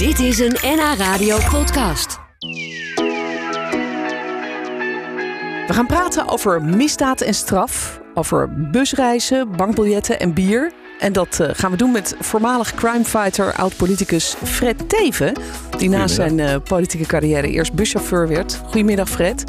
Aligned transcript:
Dit 0.00 0.18
is 0.18 0.38
een 0.38 0.56
NH 0.62 0.94
Radio 0.98 1.36
podcast. 1.50 2.18
We 5.66 5.72
gaan 5.72 5.86
praten 5.86 6.28
over 6.28 6.62
misdaad 6.62 7.20
en 7.20 7.34
straf, 7.34 8.00
over 8.14 8.70
busreizen, 8.70 9.56
bankbiljetten 9.56 10.20
en 10.20 10.34
bier. 10.34 10.72
En 10.98 11.12
dat 11.12 11.40
eh, 11.40 11.48
gaan 11.52 11.70
we 11.70 11.76
doen 11.76 11.92
met 11.92 12.16
voormalig 12.20 12.74
crimefighter, 12.74 13.52
oud-politicus 13.52 14.36
Fred 14.44 14.88
Teven. 14.88 15.34
Die 15.78 15.88
na 15.88 16.06
zijn 16.06 16.40
eh, 16.40 16.56
politieke 16.64 17.06
carrière 17.06 17.48
eerst 17.48 17.72
buschauffeur 17.72 18.28
werd. 18.28 18.60
Goedemiddag 18.64 19.08
Fred. 19.08 19.44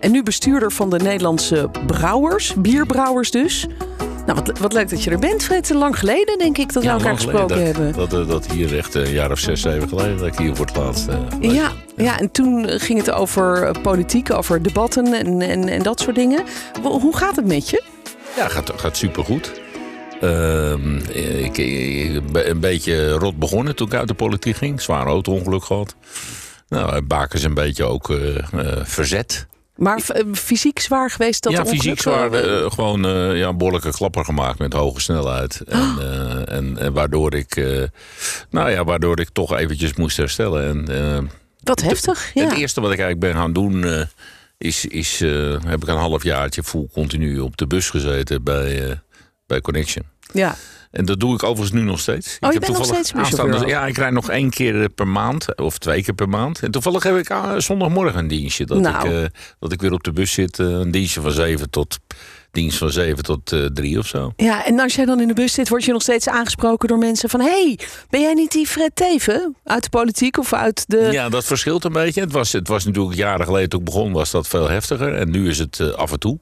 En 0.00 0.10
nu 0.10 0.22
bestuurder 0.22 0.72
van 0.72 0.90
de 0.90 0.98
Nederlandse 0.98 1.70
brouwers, 1.86 2.54
bierbrouwers 2.54 3.30
dus. 3.30 3.66
Nou, 4.26 4.40
wat, 4.44 4.58
wat 4.58 4.72
leuk 4.72 4.88
dat 4.90 5.02
je 5.04 5.10
er 5.10 5.18
bent, 5.18 5.42
Fred. 5.44 5.70
Lang 5.70 5.98
geleden, 5.98 6.38
denk 6.38 6.58
ik, 6.58 6.72
dat 6.72 6.82
we 6.82 6.88
elkaar 6.88 7.14
gesproken 7.14 7.48
dat, 7.56 7.66
hebben. 7.66 7.92
Dat, 7.92 8.12
eh, 8.12 8.28
dat 8.28 8.46
hier 8.50 8.76
echt 8.78 8.94
een 8.94 9.10
jaar 9.12 9.30
of 9.30 9.38
zes, 9.38 9.60
zeven 9.60 9.88
geleden 9.88 10.16
dat 10.18 10.26
ik 10.26 10.38
hier 10.38 10.56
voor 10.56 10.66
het 10.66 10.76
laatst. 10.76 11.08
eh, 11.08 11.52
Ja, 11.52 11.72
ja, 11.96 12.18
en 12.18 12.30
toen 12.30 12.68
ging 12.68 12.98
het 12.98 13.10
over 13.10 13.62
eh, 13.62 13.82
politiek, 13.82 14.32
over 14.32 14.62
debatten 14.62 15.12
en, 15.12 15.40
en, 15.42 15.68
en 15.68 15.82
dat 15.82 16.00
soort 16.00 16.16
dingen. 16.16 16.44
Hoe 16.82 17.16
gaat 17.16 17.36
het 17.36 17.46
met 17.46 17.70
je? 17.70 17.82
Ja, 18.36 18.48
gaat, 18.48 18.72
gaat 18.76 18.96
supergoed. 18.96 19.60
Ehm, 20.20 20.96
ik, 21.44 21.58
ik 21.58 22.32
ben 22.32 22.50
een 22.50 22.60
beetje 22.60 23.10
rot 23.10 23.38
begonnen 23.38 23.76
toen 23.76 23.86
ik 23.86 23.94
uit 23.94 24.08
de 24.08 24.14
politiek 24.14 24.56
ging. 24.56 24.80
Zwaar 24.80 25.06
auto-ongeluk 25.06 25.64
gehad. 25.64 25.94
Nou, 26.68 27.02
Baken 27.02 27.38
is 27.38 27.44
een 27.44 27.54
beetje 27.54 27.84
ook 27.84 28.10
eh, 28.10 28.36
eh, 28.36 28.44
verzet. 28.84 29.46
Maar 29.76 30.02
eh, 30.08 30.24
fysiek 30.32 30.78
zwaar 30.78 31.10
geweest 31.10 31.42
dat 31.42 31.52
ja, 31.52 31.58
ongeluk? 31.58 31.80
fysiek 31.80 32.00
zwaar. 32.00 32.32
Eh, 32.32 32.64
eh, 32.64 32.70
gewoon 32.70 33.04
eh, 33.06 33.36
ja, 33.38 33.48
een 33.48 33.56
behoorlijke 33.56 33.90
klapper 33.90 34.24
gemaakt 34.24 34.58
met 34.58 34.72
hoge 34.72 35.00
snelheid. 35.00 35.60
En, 35.60 35.96
eh, 36.00 36.56
en, 36.56 36.78
en 36.78 36.92
waardoor 36.92 37.34
ik, 37.34 37.56
eh, 37.56 37.82
nou 38.50 38.70
ja, 38.70 38.84
waardoor 38.84 39.20
ik 39.20 39.28
toch 39.32 39.56
eventjes 39.56 39.94
moest 39.94 40.16
herstellen. 40.16 40.68
En, 40.68 41.12
eh, 41.14 41.18
Wat 41.62 41.80
heftig, 41.82 42.30
ja. 42.34 42.44
Het 42.44 42.58
eerste 42.58 42.80
wat 42.80 42.92
ik 42.92 42.98
eigenlijk 42.98 43.32
ben 43.32 43.42
gaan 43.42 43.52
doen, 43.52 43.84
eh, 43.84 44.02
is, 44.58 44.86
is 44.86 45.20
eh, 45.20 45.56
heb 45.64 45.82
ik 45.82 45.88
een 45.88 45.96
halfjaartje 45.96 46.62
vol 46.62 46.88
continu 46.92 47.38
op 47.38 47.56
de 47.56 47.66
bus 47.66 47.90
gezeten 47.90 48.42
bij, 48.42 48.88
eh, 48.90 48.96
bij 49.46 49.60
Connection. 49.60 50.04
Ja. 50.32 50.56
En 50.90 51.04
dat 51.04 51.20
doe 51.20 51.34
ik 51.34 51.42
overigens 51.42 51.80
nu 51.80 51.82
nog 51.82 52.00
steeds. 52.00 52.36
Oh, 52.40 52.48
ik 52.48 52.54
je 52.54 52.60
bent 52.60 52.78
nog 52.78 52.86
steeds 52.86 53.12
aanstaande-? 53.12 53.66
Ja, 53.66 53.86
ik 53.86 53.96
rijd 53.96 54.12
nog 54.12 54.30
één 54.30 54.50
keer 54.50 54.88
per 54.88 55.08
maand 55.08 55.58
of 55.58 55.78
twee 55.78 56.02
keer 56.02 56.14
per 56.14 56.28
maand. 56.28 56.62
En 56.62 56.70
toevallig 56.70 57.02
heb 57.02 57.16
ik 57.16 57.30
ah, 57.30 57.58
zondagmorgen 57.58 58.18
een 58.18 58.28
dienstje. 58.28 58.66
Dat, 58.66 58.78
Nou. 58.78 59.08
ik, 59.08 59.14
eh, 59.14 59.28
dat 59.58 59.72
ik 59.72 59.80
weer 59.80 59.92
op 59.92 60.02
de 60.02 60.12
bus 60.12 60.32
zit. 60.32 60.58
eh, 60.58 60.66
een 60.66 60.90
dienstje 60.90 61.20
van 61.20 61.32
zeven 61.32 61.70
tot 61.70 61.98
dienst 62.52 62.78
van 62.78 62.90
zeven 62.90 63.22
tot 63.22 63.52
eh, 63.52 63.64
drie 63.64 63.98
of 63.98 64.06
zo. 64.06 64.32
ja, 64.36 64.66
en 64.66 64.80
als 64.80 64.94
jij 64.94 65.04
dan 65.04 65.20
in 65.20 65.28
de 65.28 65.34
bus 65.34 65.52
zit, 65.52 65.68
word 65.68 65.84
je 65.84 65.92
nog 65.92 66.02
steeds 66.02 66.28
aangesproken 66.28 66.88
door 66.88 66.98
mensen 66.98 67.28
van... 67.28 67.40
hey, 67.40 67.78
ben 68.10 68.20
jij 68.20 68.34
niet 68.34 68.52
die 68.52 68.66
Fred 68.66 68.90
Teven 68.96 69.56
uit 69.64 69.82
de 69.82 69.88
politiek 69.88 70.38
of 70.38 70.52
uit 70.52 70.84
de... 70.86 71.08
Ja, 71.10 71.28
dat 71.28 71.44
verschilt 71.44 71.84
een 71.84 71.92
beetje. 71.92 72.20
Het 72.20 72.32
was, 72.32 72.52
het 72.52 72.68
was 72.68 72.84
natuurlijk 72.84 73.16
jaren 73.16 73.46
geleden 73.46 73.68
toen 73.68 73.78
ik 73.78 73.84
begon, 73.86 74.12
was 74.12 74.30
dat 74.30 74.48
veel 74.48 74.68
heftiger. 74.68 75.14
En 75.14 75.30
nu 75.30 75.48
is 75.48 75.58
het 75.58 75.80
eh, 75.80 75.88
af 75.88 76.12
en 76.12 76.18
toe. 76.18 76.38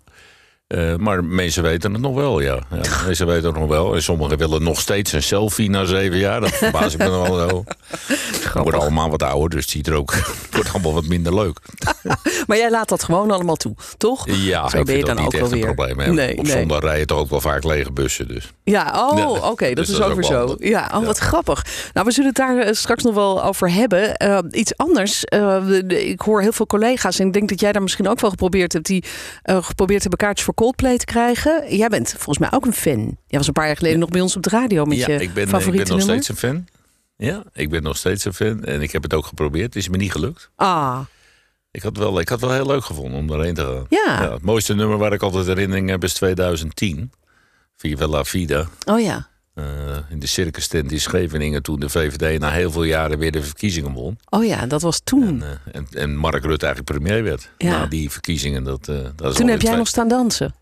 Eh, 0.71 0.95
maar 0.97 1.25
mensen 1.25 1.63
weten 1.63 1.93
het 1.93 2.01
nog 2.03 2.15
wel, 2.15 2.41
ja. 2.41 2.55
ja. 2.71 2.81
Mensen 3.07 3.27
weten 3.27 3.45
het 3.51 3.59
nog 3.59 3.69
wel. 3.69 3.95
En 3.95 4.03
sommigen 4.03 4.39
willen 4.39 4.63
nog 4.63 4.81
steeds 4.81 5.13
een 5.13 5.23
selfie 5.23 5.71
na 5.71 5.85
zeven 5.85 6.19
jaar. 6.19 6.41
Dat 6.41 6.51
verbaas 6.51 6.93
ik 6.95 6.99
me 6.99 7.09
nog 7.09 7.29
wel 7.29 7.49
zo. 7.49 7.65
We 8.55 8.61
worden 8.63 8.81
allemaal 8.81 9.11
wat 9.11 9.23
ouder, 9.23 9.51
dus 9.51 9.61
het 9.61 9.71
ziet 9.71 9.87
er 9.87 9.95
ook 9.95 10.13
het 10.15 10.27
wordt 10.53 10.73
allemaal 10.73 10.93
wat 10.93 11.05
minder 11.07 11.35
leuk. 11.35 11.59
Maar 12.47 12.57
jij 12.57 12.71
laat 12.71 12.89
dat 12.89 13.03
gewoon 13.05 13.31
allemaal 13.31 13.57
toe, 13.57 13.75
toch? 13.97 14.27
Ja, 14.31 14.69
Zo 14.69 14.79
ik 14.79 14.85
ben 14.85 14.97
je 14.97 15.05
vind 15.05 15.17
dan 15.17 15.27
ook 15.27 15.33
wel 15.33 15.43
een 15.45 15.51
weer. 15.51 15.65
probleem. 15.75 15.99
hè. 15.99 16.13
Nee, 16.13 16.39
Op 16.39 16.45
nee. 16.45 16.53
zondag 16.59 16.81
rijden 16.81 17.07
toch 17.07 17.19
ook 17.19 17.31
wel 17.31 17.41
vaak 17.41 17.65
lege 17.65 17.93
bussen. 17.93 18.29
Dus. 18.29 18.51
Ja, 18.65 19.09
oh, 19.11 19.19
Ja, 19.19 19.29
oké, 19.29 19.67
dat 19.67 19.77
dus 19.77 19.89
is 19.89 19.97
dat 19.97 20.07
is 20.07 20.13
ook 20.13 20.15
weer 20.21 20.25
zo. 20.25 20.47
handig. 20.47 20.69
Ja, 20.69 20.91
oh, 20.95 21.07
wat 21.07 21.19
grappig. 21.19 21.65
Nou, 21.93 22.07
we 22.07 22.13
zullen 22.13 22.29
het 22.29 22.37
daar 22.39 22.59
eh, 22.59 22.73
straks 22.75 23.03
nog 23.03 23.15
wel 23.15 23.45
over 23.45 23.73
hebben. 23.73 24.17
Eh, 24.17 24.39
iets 24.51 24.77
anders. 24.77 25.21
de- 25.31 25.83
de- 25.87 26.09
ik 26.09 26.21
hoor 26.21 26.41
heel 26.43 26.53
veel 26.53 26.67
collega's 26.67 27.19
en 27.19 27.27
ik 27.27 27.33
denk 27.33 27.49
dat 27.49 27.61
jij 27.61 27.73
daar 27.73 27.83
misschien 27.83 28.09
ook 28.09 28.21
wel 28.21 28.31
geprobeerd 28.31 28.73
hebt, 28.73 28.87
die 28.87 29.05
geprobeerd 29.43 30.01
hebben 30.01 30.19
kaartjes 30.19 30.45
voor 30.45 30.55
Coldplay 30.61 30.99
te 30.99 31.05
krijgen. 31.05 31.77
Jij 31.77 31.89
bent 31.89 32.09
volgens 32.09 32.39
mij 32.39 32.53
ook 32.53 32.67
een 32.67 32.73
fan. 32.73 33.17
Jij 33.27 33.39
was 33.39 33.47
een 33.47 33.53
paar 33.53 33.67
jaar 33.67 33.77
geleden 33.77 33.99
nog 33.99 34.09
bij 34.09 34.21
ons 34.21 34.37
op 34.37 34.43
de 34.43 34.51
radio 34.51 34.85
met 34.85 34.99
ja, 34.99 35.07
je 35.11 35.21
ik 35.21 35.33
ben, 35.35 35.43
ik 35.43 35.49
favoriete 35.49 35.87
ben 35.87 35.97
nog 35.97 36.07
nummer. 36.07 36.25
steeds 36.25 36.43
een 36.43 36.49
fan. 36.51 36.67
Ja, 37.17 37.43
ik 37.53 37.71
ben 37.71 37.83
nog 37.83 37.97
steeds 37.97 38.25
een 38.25 38.35
fan. 38.35 38.65
En 38.65 38.83
ik 38.83 38.91
heb 38.93 39.03
het 39.03 39.15
ook 39.15 39.27
geprobeerd. 39.27 39.65
Het 39.67 39.77
is 39.77 39.89
me 39.89 39.97
niet 39.97 40.13
gelukt. 40.13 40.51
Ah, 40.57 41.01
Ik 41.71 41.83
had 41.83 41.97
wel, 41.97 42.21
ik 42.21 42.29
had 42.29 42.41
wel 42.41 42.53
heel 42.53 42.67
leuk 42.67 42.85
gevonden 42.85 43.19
om 43.19 43.27
daarheen 43.27 43.55
te 43.55 43.63
gaan. 43.63 43.87
ja. 43.89 44.33
het 44.33 44.43
mooiste 44.43 44.75
nummer 44.75 44.99
waar 44.99 45.13
ik 45.13 45.23
altijd 45.23 45.47
herinnering 45.47 45.89
heb 45.89 46.05
is 46.05 46.13
2010. 46.15 47.13
Viva 47.77 48.07
la 48.07 48.25
Vida. 48.25 48.69
Oh 48.85 49.01
ja. 49.01 49.29
Eh, 49.55 49.65
in 50.09 50.19
de 50.19 50.27
circus 50.27 50.67
tent 50.69 50.93
in 50.93 51.01
Scheveningen 51.01 51.63
toen 51.63 51.81
de 51.81 51.89
VVD 51.89 52.39
na 52.41 52.51
heel 52.51 52.71
veel 52.71 52.83
jaren 52.83 53.19
weer 53.19 53.33
de 53.33 53.43
verkiezingen 53.43 53.93
won. 53.93 54.19
Oh 54.29 54.45
ja, 54.45 54.67
dat 54.67 54.83
was 54.83 55.01
toen. 55.05 55.43
En, 55.43 55.61
eh, 55.65 55.75
en, 55.75 55.87
en 55.91 56.17
Mark 56.17 56.45
Rutte 56.45 56.67
eigenlijk 56.67 56.99
premier 56.99 57.23
werd. 57.23 57.51
Ja. 57.59 57.71
Na 57.71 57.87
die 57.87 58.11
verkiezingen. 58.11 58.65
Dat, 58.65 58.89
eh, 58.89 58.97
dat 59.17 59.31
is 59.31 59.37
toen 59.37 59.49
heb 59.49 59.63
jij 59.63 59.77
nog 59.77 59.89
staan 59.89 60.09
dansen. 60.09 60.55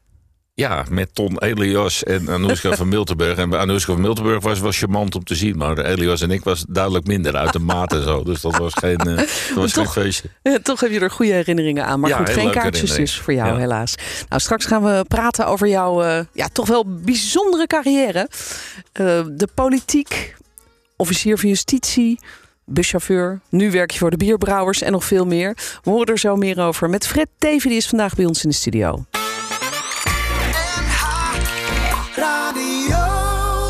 Ja, 0.59 0.85
met 0.91 1.15
Ton 1.15 1.39
Elias 1.39 2.03
en 2.05 2.29
Anoushka 2.29 2.77
van 2.77 2.89
Miltenburg. 2.89 3.39
En 3.39 3.51
bij 3.51 3.59
Anoushka 3.59 3.93
van 3.93 4.01
Miltenburg 4.01 4.43
was 4.43 4.61
wel 4.61 4.73
charmant 4.73 5.15
om 5.15 5.25
te 5.25 5.35
zien. 5.35 5.57
Maar 5.57 5.79
Elias 5.79 6.21
en 6.21 6.31
ik 6.31 6.45
was 6.45 6.65
duidelijk 6.69 7.07
minder 7.07 7.37
uit 7.37 7.53
de 7.53 7.59
maat 7.59 7.93
en 7.93 8.03
zo. 8.03 8.23
Dus 8.25 8.41
dat 8.41 8.57
was 8.57 8.73
geen, 8.75 8.97
eh, 8.99 9.17
dat 9.17 9.29
was 9.55 9.73
geen 9.73 9.85
toch- 9.85 9.93
feestje. 9.93 10.29
Ja, 10.43 10.59
toch 10.63 10.81
heb 10.81 10.91
je 10.91 11.01
er 11.01 11.11
goede 11.11 11.33
herinneringen 11.33 11.85
aan. 11.85 12.01
Maar 12.01 12.11
Ja, 12.11 12.17
goed, 12.17 12.29
geen 12.31 12.51
kaartjes 12.51 12.95
dus 12.95 13.19
voor 13.19 13.33
jou, 13.35 13.49
Ja. 13.53 13.57
helaas. 13.57 13.95
Nou, 14.29 14.41
straks 14.41 14.65
gaan 14.65 14.83
we 14.85 15.05
praten 15.09 15.47
over 15.47 15.69
jouw 15.69 16.03
eh, 16.03 16.21
ja, 16.33 16.49
toch 16.53 16.67
wel 16.69 16.85
bijzondere 16.87 17.67
carrière. 17.67 18.29
Eh, 18.93 19.05
de 19.31 19.49
politiek, 19.55 20.37
officier 20.97 21.39
van 21.39 21.49
justitie, 21.49 22.19
buschauffeur. 22.65 23.41
Nu 23.51 23.71
werk 23.71 23.91
je 23.91 23.99
voor 23.99 24.11
de 24.11 24.17
bierbrouwers 24.17 24.83
en 24.83 24.93
nog 24.93 25.05
veel 25.05 25.25
meer. 25.27 25.57
We 25.83 25.91
horen 25.91 26.07
er 26.07 26.19
zo 26.19 26.37
meer 26.37 26.61
over 26.61 26.91
met 26.91 27.07
Fred 27.07 27.29
Teven. 27.39 27.69
Die 27.69 27.79
is 27.79 27.89
vandaag 27.89 28.15
bij 28.15 28.25
ons 28.25 28.43
in 28.45 28.49
de 28.51 28.57
studio. 28.57 29.05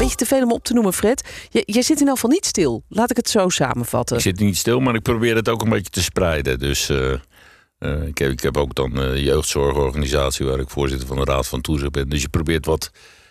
Beetje 0.08 0.24
te 0.26 0.34
veel 0.34 0.42
om 0.44 0.52
op 0.52 0.64
te 0.64 0.72
noemen, 0.72 0.92
Fred. 0.92 1.28
J- 1.50 1.62
jij 1.64 1.82
zit 1.82 2.00
in 2.00 2.06
elk 2.06 2.14
geval 2.14 2.30
niet 2.30 2.46
stil. 2.46 2.82
Laat 2.88 3.10
ik 3.10 3.16
het 3.16 3.28
zo 3.30 3.48
samenvatten. 3.48 4.16
Ik 4.16 4.22
zit 4.22 4.38
niet 4.40 4.56
stil, 4.56 4.80
maar 4.80 4.94
ik 4.94 5.02
probeer 5.02 5.36
het 5.36 5.48
ook 5.48 5.62
een 5.62 5.68
beetje 5.68 5.90
te 5.90 6.02
spreiden. 6.02 6.58
Dus 6.58 6.88
eh, 6.88 7.12
eh, 7.78 8.02
ik, 8.06 8.18
heb, 8.18 8.30
ik 8.30 8.40
heb 8.42 8.56
ook 8.56 8.74
dan 8.74 8.96
een 8.96 9.22
jeugdzorgorganisatie 9.22 10.46
waar 10.46 10.58
ik 10.58 10.70
voorzitter 10.70 11.06
van 11.08 11.16
de 11.16 11.24
Raad 11.24 11.46
van 11.46 11.60
Toezicht 11.60 11.90
ben. 11.92 12.08
Dus 12.08 12.22
je 12.22 12.28
probeert 12.28 12.66
wat 12.66 12.90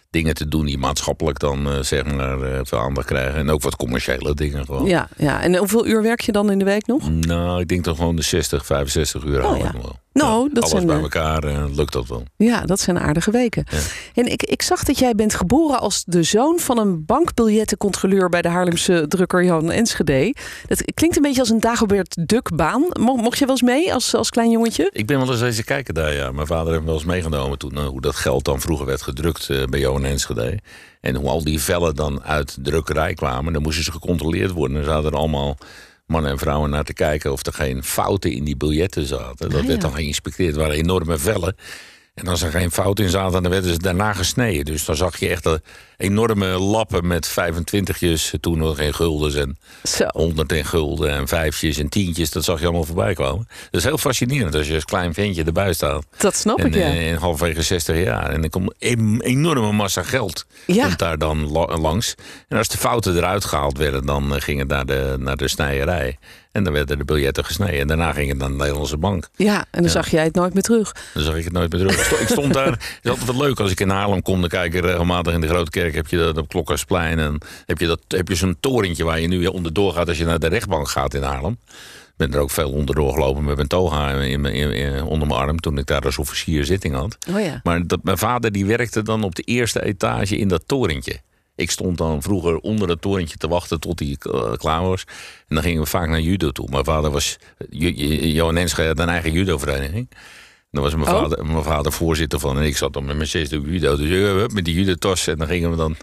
dingen 0.09 0.33
te 0.33 0.47
doen 0.47 0.65
die 0.65 0.77
maatschappelijk 0.77 1.39
dan 1.39 1.69
eh, 1.71 1.79
zeg 1.81 2.05
maar 2.05 2.41
eh, 2.41 2.59
veel 2.63 2.79
aandacht 2.79 3.07
krijgen. 3.07 3.35
En 3.39 3.49
ook 3.49 3.61
wat 3.61 3.75
commerciële 3.75 4.33
dingen 4.33 4.65
gewoon. 4.65 4.85
Ja, 4.85 5.09
ja, 5.17 5.41
en 5.41 5.55
hoeveel 5.55 5.87
uur 5.87 6.01
werk 6.01 6.21
je 6.21 6.31
dan 6.31 6.51
in 6.51 6.59
de 6.59 6.65
week 6.65 6.85
nog? 6.87 7.09
Nou, 7.09 7.59
ik 7.61 7.67
denk 7.67 7.83
dan 7.83 7.95
gewoon 7.95 8.15
de 8.15 8.21
60, 8.21 8.65
65 8.65 9.23
uur 9.23 9.45
Oh, 9.45 9.57
ja. 9.57 9.71
wel. 9.73 9.99
Nou, 10.17 10.49
dat 10.53 10.63
Alles 10.63 10.69
zijn, 10.75 10.85
bij 10.85 10.95
eh, 10.95 11.01
elkaar 11.01 11.43
eh, 11.43 11.63
lukt 11.75 11.93
dat 11.93 12.07
wel. 12.07 12.23
Ja, 12.37 12.61
dat 12.65 12.79
zijn 12.79 12.99
aardige 12.99 13.31
weken. 13.31 13.65
Ja. 13.71 13.77
En 14.13 14.31
ik, 14.31 14.43
ik 14.43 14.61
zag 14.61 14.83
dat 14.83 14.99
jij 14.99 15.15
bent 15.15 15.33
geboren 15.35 15.79
als 15.79 16.03
de 16.05 16.23
zoon 16.23 16.59
van 16.59 16.77
een 16.77 17.05
bankbiljettencontroleur 17.05 18.29
bij 18.29 18.41
de 18.41 18.47
Haarlemse 18.47 19.05
drukker 19.07 19.43
Jan 19.43 19.71
Enschede. 19.71 20.35
Dat 20.67 20.83
klinkt 20.93 21.15
een 21.15 21.21
beetje 21.21 21.39
als 21.39 21.49
een 21.49 21.59
Dagobert 21.59 22.27
Duck-baan. 22.27 22.85
Mo- 22.99 23.15
Mocht 23.15 23.37
je 23.37 23.45
wel 23.45 23.53
eens 23.55 23.63
mee 23.63 23.93
als, 23.93 24.15
als 24.15 24.29
klein 24.29 24.51
jongetje? 24.51 24.89
Ik 24.93 25.05
ben 25.05 25.17
wel 25.19 25.31
eens 25.31 25.41
eens 25.41 25.63
kijken 25.63 25.93
daar, 25.93 26.13
ja. 26.13 26.31
Mijn 26.31 26.47
vader 26.47 26.67
heeft 26.67 26.79
me 26.79 26.85
wel 26.85 26.95
eens 26.95 27.05
meegenomen 27.05 27.57
toen, 27.57 27.77
eh, 27.77 27.85
hoe 27.87 28.01
dat 28.01 28.15
geld 28.15 28.45
dan 28.45 28.61
vroeger 28.61 28.85
werd 28.85 29.01
gedrukt 29.01 29.69
bij 29.69 29.79
Johan 29.79 30.05
Enschede. 30.05 30.59
En 31.01 31.15
hoe 31.15 31.29
al 31.29 31.43
die 31.43 31.61
vellen 31.61 31.95
dan 31.95 32.23
uit 32.23 32.55
de 32.55 32.61
drukkerij 32.61 33.13
kwamen. 33.13 33.53
Dan 33.53 33.61
moesten 33.61 33.83
ze 33.83 33.91
gecontroleerd 33.91 34.51
worden. 34.51 34.77
Er 34.77 34.83
zaten 34.83 35.11
er 35.11 35.17
allemaal 35.17 35.57
mannen 36.07 36.31
en 36.31 36.37
vrouwen 36.37 36.69
naar 36.69 36.83
te 36.83 36.93
kijken 36.93 37.31
of 37.31 37.45
er 37.45 37.53
geen 37.53 37.83
fouten 37.83 38.31
in 38.31 38.43
die 38.43 38.57
biljetten 38.57 39.05
zaten. 39.05 39.49
Dat 39.49 39.59
Ah, 39.59 39.65
werd 39.67 39.81
ja. 39.81 39.87
dan 39.87 39.93
geïnspecteerd. 39.95 40.49
Het 40.49 40.59
waren 40.59 40.75
enorme 40.75 41.17
vellen. 41.17 41.55
En 42.17 42.27
als 42.27 42.41
er 42.41 42.51
geen 42.51 42.71
fout 42.71 42.99
in 42.99 43.09
zaten, 43.09 43.41
dan 43.43 43.51
werden 43.51 43.71
ze 43.73 43.79
daarna 43.79 44.13
gesneden. 44.13 44.65
Dus 44.65 44.85
dan 44.85 44.95
zag 44.95 45.19
je 45.19 45.29
echt 45.29 45.45
eh, 45.45 45.53
enorme 45.97 46.47
lappen 46.47 47.07
met 47.07 47.29
25'jes, 47.39 48.39
toen 48.39 48.57
nog 48.57 48.77
geen 48.77 48.93
guldens 48.93 49.35
en 49.35 49.57
Zo. 49.83 50.05
100 50.11 50.51
en 50.51 50.65
gulden 50.65 51.09
en 51.11 51.27
vijfjes 51.27 51.77
en 51.77 51.89
tientjes. 51.89 52.31
Dat 52.31 52.43
zag 52.43 52.59
je 52.59 52.63
allemaal 52.65 52.83
voorbij 52.83 53.13
komen. 53.13 53.47
Dat 53.71 53.81
is 53.81 53.83
heel 53.83 53.97
fascinerend 53.97 54.55
als 54.55 54.67
je 54.67 54.73
als 54.73 54.85
klein 54.85 55.13
ventje 55.13 55.43
erbij 55.43 55.73
staat. 55.73 56.05
Dat 56.17 56.35
snap 56.35 56.59
En 56.59 56.65
ik, 56.65 56.73
ja. 56.73 56.81
eh, 56.81 57.07
in 57.07 57.15
halverwege 57.15 57.61
60 57.61 58.03
jaar. 58.03 58.29
En 58.29 58.43
er 58.43 58.49
komt 58.49 58.73
een 58.79 59.21
enorme 59.23 59.71
massa 59.71 60.03
geld 60.03 60.45
Ja. 60.65 60.85
komt 60.85 60.99
daar 60.99 61.17
dan 61.17 61.51
la- 61.51 61.77
langs. 61.77 62.15
En 62.47 62.57
als 62.57 62.67
de 62.67 62.77
fouten 62.77 63.15
eruit 63.17 63.45
gehaald 63.45 63.77
werden, 63.77 64.05
dan 64.05 64.35
eh, 64.35 64.41
ging 64.41 64.59
het 64.59 64.67
naar 64.67 64.85
de, 64.85 65.15
naar 65.19 65.37
de 65.37 65.47
snijerij. 65.47 66.17
En 66.51 66.63
dan 66.63 66.73
werden 66.73 66.97
de 66.97 67.05
biljetten 67.05 67.45
gesneden. 67.45 67.79
En 67.79 67.87
daarna 67.87 68.13
ging 68.13 68.29
het 68.29 68.37
naar 68.37 68.49
de 68.49 68.55
Nederlandse 68.55 68.97
bank. 68.97 69.29
Ja, 69.35 69.65
en 69.71 69.81
dan 69.81 69.91
zag 69.91 70.09
jij 70.09 70.23
het 70.23 70.35
nooit 70.35 70.53
meer 70.53 70.63
terug. 70.63 70.95
Dan 71.13 71.23
zag 71.23 71.35
ik 71.35 71.43
het 71.43 71.53
nooit 71.53 71.71
meer 71.71 71.81
terug. 71.81 72.06
Ik 72.09 72.13
sto- 72.15 72.21
Ik 72.21 72.27
stond 72.27 72.53
daar. 72.53 72.71
Het 72.71 72.99
is 73.03 73.09
altijd 73.09 73.31
wel 73.37 73.41
leuk 73.47 73.59
als 73.59 73.71
ik 73.71 73.79
in 73.79 73.89
Haarlem 73.89 74.21
kom. 74.21 74.39
Dan 74.39 74.49
kijk 74.49 74.73
ik 74.73 74.81
regelmatig 74.83 75.33
in 75.33 75.41
de 75.41 75.47
Grote 75.47 75.69
Kerk. 75.71 75.95
Heb 75.95 76.07
je 76.07 76.17
dat 76.17 76.37
op 76.37 76.47
Klokkersplein. 76.47 77.19
En 77.19 77.37
heb 77.65 77.79
je, 77.79 77.87
dat, 77.87 77.99
heb 78.07 78.27
je 78.27 78.35
zo'n 78.35 78.57
torentje 78.59 79.03
waar 79.03 79.19
je 79.19 79.27
nu 79.27 79.45
onderdoor 79.45 79.93
gaat 79.93 80.07
als 80.07 80.17
je 80.17 80.25
naar 80.25 80.39
de 80.39 80.47
rechtbank 80.47 80.87
gaat 80.89 81.13
in 81.13 81.21
Haarlem. 81.21 81.57
Ik 82.07 82.13
ben 82.27 82.33
er 82.33 82.39
ook 82.39 82.51
veel 82.51 82.71
onderdoor 82.71 83.13
gelopen 83.13 83.43
met 83.43 83.55
mijn 83.55 83.67
toga 83.67 84.11
in, 84.11 84.41
mijn- 84.41 84.53
in, 84.53 84.71
in- 84.71 85.03
onder 85.03 85.27
mijn 85.27 85.39
arm. 85.39 85.59
Toen 85.59 85.77
ik 85.77 85.85
daar 85.85 86.01
als 86.05 86.17
officier 86.17 86.65
zitting 86.65 86.95
had. 86.95 87.17
Oh 87.29 87.39
ja. 87.41 87.59
Maar 87.63 87.87
dat, 87.87 87.99
mijn 88.03 88.17
vader 88.17 88.51
die 88.51 88.65
werkte 88.65 89.01
dan 89.01 89.23
op 89.23 89.35
de 89.35 89.41
eerste 89.43 89.83
etage 89.83 90.37
in 90.37 90.47
dat 90.47 90.63
torentje. 90.65 91.19
Ik 91.55 91.71
stond 91.71 91.97
dan 91.97 92.21
vroeger 92.21 92.57
onder 92.57 92.89
het 92.89 93.01
torentje 93.01 93.37
te 93.37 93.47
wachten 93.47 93.79
tot 93.79 93.99
hij 93.99 94.17
eh, 94.19 94.51
klaar 94.53 94.81
was. 94.83 95.03
En 95.47 95.55
dan 95.55 95.63
gingen 95.63 95.81
we 95.81 95.87
vaak 95.87 96.07
naar 96.09 96.19
judo 96.21 96.51
toe. 96.51 96.67
Mijn 96.69 96.83
vader 96.85 97.11
was, 97.11 97.37
Johan 97.69 98.57
Enschede 98.57 98.87
had 98.87 98.99
een 98.99 99.09
eigen 99.09 99.31
judo-vereniging. 99.31 100.09
Daar 100.77 100.85
was 100.85 100.95
mijn, 100.95 101.15
Oh. 101.15 101.21
vader, 101.21 101.45
mijn 101.45 101.63
vader 101.63 101.91
voorzitter 101.91 102.39
van. 102.39 102.57
En 102.57 102.63
ik 102.63 102.77
zat 102.77 102.93
dan 102.93 103.05
met 103.05 103.15
mijn 103.15 103.27
zesde 103.27 103.61
judo. 103.61 103.95
Dus 103.95 104.09
eh, 104.09 104.55
met 104.55 104.65
die 104.65 104.73
judo-tas. 104.73 105.27
En 105.27 105.37
dan 105.37 105.47
gingen 105.47 105.69
we 105.69 105.75
dan 105.75 105.95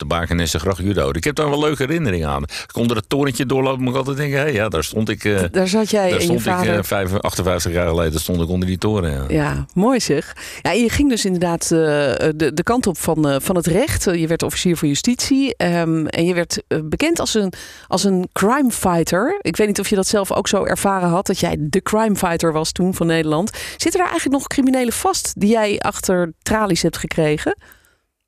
de 0.00 0.06
Bakenesse 0.06 0.58
gracht 0.58 0.78
judo. 0.78 1.08
Ik 1.10 1.24
heb 1.24 1.34
daar 1.34 1.50
wel 1.50 1.60
leuke 1.60 1.82
herinneringen 1.82 2.28
aan. 2.28 2.42
Ik 2.42 2.76
onder 2.76 2.96
het 2.96 3.08
torentje 3.08 3.46
doorlopen 3.46 3.80
moet 3.82 3.92
ik 3.92 3.98
altijd 3.98 4.16
denken... 4.16 4.38
Hé, 4.38 4.46
ja, 4.46 4.68
daar 4.68 4.84
stond 4.84 5.08
ik... 5.08 5.24
eh, 5.24 5.42
Daar 5.50 5.68
zat 5.68 5.90
jij 5.90 6.00
daar 6.10 6.10
en 6.10 6.16
je 6.16 6.22
stond 6.24 6.40
ik 6.46 6.52
vader. 6.52 6.78
eh, 6.78 6.82
vijf- 6.82 7.18
58 7.20 7.72
jaar 7.72 7.88
geleden 7.88 8.20
stond 8.20 8.40
ik 8.40 8.48
onder 8.48 8.68
die 8.68 8.78
toren. 8.78 9.10
Ja. 9.12 9.24
Ja, 9.28 9.66
mooi 9.74 10.00
zeg. 10.00 10.36
Ja, 10.62 10.70
je 10.70 10.88
ging 10.90 11.08
dus 11.08 11.24
inderdaad 11.24 11.62
eh, 11.62 11.68
de, 11.70 12.50
de 12.54 12.62
kant 12.62 12.86
op 12.86 12.98
van, 12.98 13.28
eh, 13.28 13.36
van 13.40 13.56
het 13.56 13.66
recht. 13.66 14.04
Je 14.04 14.26
werd 14.26 14.42
officier 14.42 14.76
van 14.76 14.88
justitie. 14.88 15.56
ehm, 15.56 16.06
en 16.06 16.24
je 16.24 16.34
werd 16.34 16.62
eh, 16.68 16.78
bekend 16.84 17.18
als 17.20 17.34
een, 17.34 17.52
als 17.88 18.04
een 18.04 18.28
crime 18.32 18.70
fighter. 18.70 19.38
Ik 19.40 19.56
weet 19.56 19.66
niet 19.66 19.80
of 19.80 19.88
je 19.88 19.96
dat 19.96 20.06
zelf 20.06 20.32
ook 20.32 20.48
zo 20.48 20.64
ervaren 20.64 21.08
had. 21.08 21.26
Dat 21.26 21.38
jij 21.38 21.56
de 21.60 21.82
crime 21.82 22.16
fighter 22.16 22.52
was 22.52 22.72
toen 22.72 22.94
van 22.94 23.06
Nederland. 23.06 23.50
Zitten 23.76 24.00
er 24.00 24.06
eigenlijk 24.06 24.38
nog 24.38 24.46
criminelen 24.46 24.92
vast 24.92 25.32
die 25.40 25.50
jij 25.50 25.78
achter 25.78 26.32
tralies 26.42 26.82
hebt 26.82 26.96
gekregen? 26.98 27.56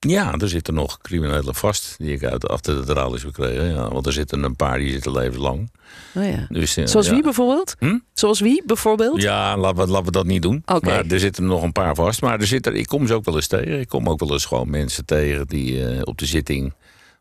Ja, 0.09 0.35
er 0.39 0.49
zitten 0.49 0.75
nog 0.75 0.99
criminelen 0.99 1.55
vast 1.55 1.95
die 1.99 2.13
ik 2.13 2.25
uit 2.25 2.49
achter 2.49 2.77
de 2.77 2.93
tralies 2.93 3.23
gekregen. 3.23 3.71
Ja, 3.71 3.89
want 3.89 4.07
er 4.07 4.13
zitten 4.13 4.43
een 4.43 4.57
paar 4.57 4.79
die 4.79 4.91
zitten 4.91 5.13
levenslang. 5.13 5.71
Oh 6.15 6.25
ja. 6.25 6.47
Dus, 6.49 6.77
eh, 6.77 6.87
Zoals 6.87 7.07
ja. 7.07 7.13
wie 7.13 7.23
bijvoorbeeld? 7.23 7.75
Hm? 7.79 7.99
Zoals 8.13 8.41
wie 8.41 8.63
bijvoorbeeld? 8.67 9.23
Ja, 9.23 9.57
laten 9.57 9.85
we, 9.85 9.91
laten 9.91 10.05
we 10.05 10.11
dat 10.11 10.27
niet 10.27 10.43
doen. 10.43 10.63
Maar 10.81 11.07
er 11.07 11.21
zitten 11.21 11.47
nog 11.47 11.63
een 11.63 11.73
paar 11.73 11.95
vast. 11.95 12.21
Maar 12.21 12.41
er 12.41 12.47
zitten, 12.47 12.77
ik 12.77 12.87
kom 12.87 13.07
ze 13.07 13.15
ook 13.15 13.25
wel 13.25 13.35
eens 13.35 13.47
tegen. 13.47 13.81
Ik 13.81 13.89
kom 13.89 14.09
ook 14.09 14.21
wel 14.21 14.33
eens 14.33 14.45
gewoon 14.45 14.71
mensen 14.71 15.05
tegen 15.05 15.47
die 15.47 15.89
eh, 15.89 16.01
op 16.05 16.19
de 16.19 16.27
zitting 16.27 16.75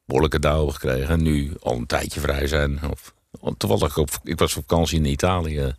behoorlijke 0.05 0.39
dauwen 0.39 0.73
gekregen. 0.73 1.09
En 1.09 1.21
nu 1.21 1.51
al 1.59 1.75
een 1.75 1.85
tijdje 1.85 2.19
vrij 2.19 2.47
zijn. 2.47 2.79
Of, 2.91 3.13
toevallig, 3.57 3.97
op, 3.97 4.09
ik 4.23 4.39
was 4.39 4.57
op 4.57 4.63
vakantie 4.67 4.97
in 4.97 5.05
Italië 5.05 5.75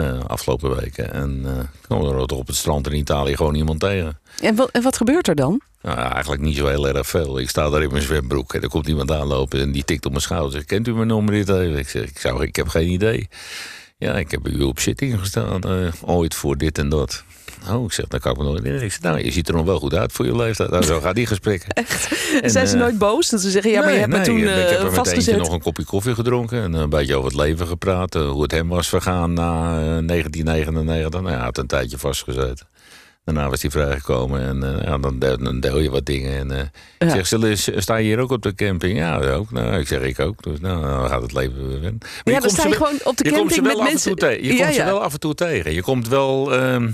eh, 0.00 0.24
afgelopen 0.24 0.76
weken. 0.76 1.12
En 1.12 1.42
eh, 1.44 1.58
ik 1.58 1.80
kwam 1.80 2.04
er 2.04 2.36
op 2.36 2.46
het 2.46 2.56
strand 2.56 2.86
in 2.86 2.98
Italië 2.98 3.36
gewoon 3.36 3.54
iemand 3.54 3.80
tegen. 3.80 4.18
En, 4.42 4.54
wat, 4.54 4.70
en 4.70 4.82
wat 4.82 4.96
gebeurt 4.96 5.28
er 5.28 5.34
dan? 5.34 5.60
Nou, 5.82 5.98
eigenlijk 5.98 6.42
niet 6.42 6.56
zo 6.56 6.66
heel 6.66 6.88
erg 6.88 7.06
veel. 7.06 7.38
Ik 7.38 7.48
sta 7.48 7.70
daar 7.70 7.82
in 7.82 7.90
mijn 7.90 8.02
zwembroek 8.02 8.54
en 8.54 8.62
er 8.62 8.68
komt 8.68 8.88
iemand 8.88 9.10
aanlopen 9.10 9.60
en 9.60 9.72
die 9.72 9.84
tikt 9.84 10.04
op 10.04 10.10
mijn 10.10 10.22
schouder. 10.22 10.52
Zegt, 10.52 10.64
Kent 10.64 10.88
u 10.88 10.94
mijn 10.94 11.06
nummer 11.06 11.34
niet 11.34 11.48
even? 11.48 11.78
Ik 11.78 11.88
zeg, 11.88 12.02
ik, 12.02 12.18
zou, 12.18 12.42
ik 12.42 12.56
heb 12.56 12.68
geen 12.68 12.88
idee. 12.88 13.28
Ja, 13.98 14.18
ik 14.18 14.30
heb 14.30 14.48
u 14.48 14.62
op 14.62 14.80
zitting 14.80 15.18
gestaan 15.18 15.62
eh, 15.62 15.92
ooit 16.04 16.34
voor 16.34 16.56
dit 16.56 16.78
en 16.78 16.88
dat. 16.88 17.24
Oh, 17.68 17.84
ik 17.84 17.92
zeg, 17.92 18.06
dan 18.06 18.20
kan 18.20 18.32
ik 18.32 18.38
me 18.38 18.42
nooit 18.44 18.56
herinneren. 18.58 18.86
Ik 18.86 18.92
zeg, 18.92 19.02
nou, 19.02 19.24
je 19.24 19.30
ziet 19.30 19.48
er 19.48 19.54
nog 19.54 19.64
wel 19.64 19.78
goed 19.78 19.94
uit 19.94 20.12
voor 20.12 20.24
je 20.26 20.36
leeftijd. 20.36 20.70
Nou, 20.70 20.84
zo 20.84 21.00
gaat 21.04 21.14
die 21.14 21.26
gesprekken. 21.26 21.68
En, 22.42 22.50
Zijn 22.50 22.66
ze 22.66 22.74
eh, 22.74 22.80
nooit 22.80 22.98
boos? 22.98 23.28
Dat 23.28 23.40
ze 23.40 23.50
zeggen, 23.50 23.70
ja, 23.70 23.80
maar 23.80 23.92
je 23.92 23.98
hebt 23.98 24.12
me 24.12 24.20
toen 24.20 24.36
ik 24.38 24.44
heb 24.44 24.54
eh, 24.56 24.82
er 24.84 24.92
vastgezet. 24.94 25.36
nog 25.36 25.52
een 25.52 25.60
kopje 25.60 25.84
koffie 25.84 26.14
gedronken 26.14 26.62
en 26.62 26.72
een 26.72 26.90
beetje 26.90 27.16
over 27.16 27.30
het 27.30 27.40
leven 27.40 27.66
gepraat. 27.66 28.14
eh, 28.14 28.30
hoe 28.30 28.42
het 28.42 28.52
hem 28.52 28.68
was 28.68 28.88
vergaan 28.88 29.32
na 29.32 29.52
eh, 29.78 30.06
1999. 30.06 31.20
Nou 31.20 31.30
ja, 31.30 31.36
hij 31.36 31.44
had 31.44 31.58
een 31.58 31.66
tijdje 31.66 31.98
vastgezeten. 31.98 32.68
Daarna 33.24 33.48
was 33.50 33.62
hij 33.62 33.70
vrijgekomen 33.70 34.40
en 34.40 34.82
ja, 34.84 34.98
dan, 34.98 35.18
deel, 35.18 35.38
dan 35.38 35.60
deel 35.60 35.78
je 35.78 35.90
wat 35.90 36.06
dingen. 36.06 36.38
En, 36.38 36.50
eh, 36.50 36.58
Ja. 37.08 37.14
Ik 37.14 37.26
zeg, 37.26 37.82
sta 37.82 37.96
je 37.96 38.04
hier 38.04 38.18
ook 38.18 38.30
op 38.30 38.42
de 38.42 38.54
camping? 38.54 38.98
Ja, 38.98 39.20
ook. 39.20 39.50
Nou, 39.50 39.78
ik 39.80 39.86
zeg, 39.86 40.00
ik 40.00 40.20
ook. 40.20 40.42
Dus 40.42 40.60
nou, 40.60 40.80
dan 40.82 41.08
gaat 41.08 41.22
het 41.22 41.32
leven 41.32 41.68
weer. 41.68 41.80
Maar 41.80 41.90
Ja, 41.90 41.96
je 42.24 42.30
dan 42.32 42.40
komt 42.40 42.52
sta 42.52 42.62
ze 42.62 42.68
je 42.68 42.78
wel- 42.78 42.86
gewoon 42.86 43.00
op 43.04 43.16
de 43.16 43.30
camping 43.30 43.62
met 43.62 43.76
mensen. 43.82 44.14
tegen. 44.16 44.44
Je 44.44 44.54
Ja, 44.56 44.62
komt 44.64 44.74
ze 44.74 44.84
wel 44.84 45.02
af 45.02 45.12
en 45.12 45.20
toe 45.20 45.34
tegen. 45.34 45.72
Je 45.72 45.82
komt 45.82 46.08
wel... 46.08 46.54
ehm, 46.54 46.90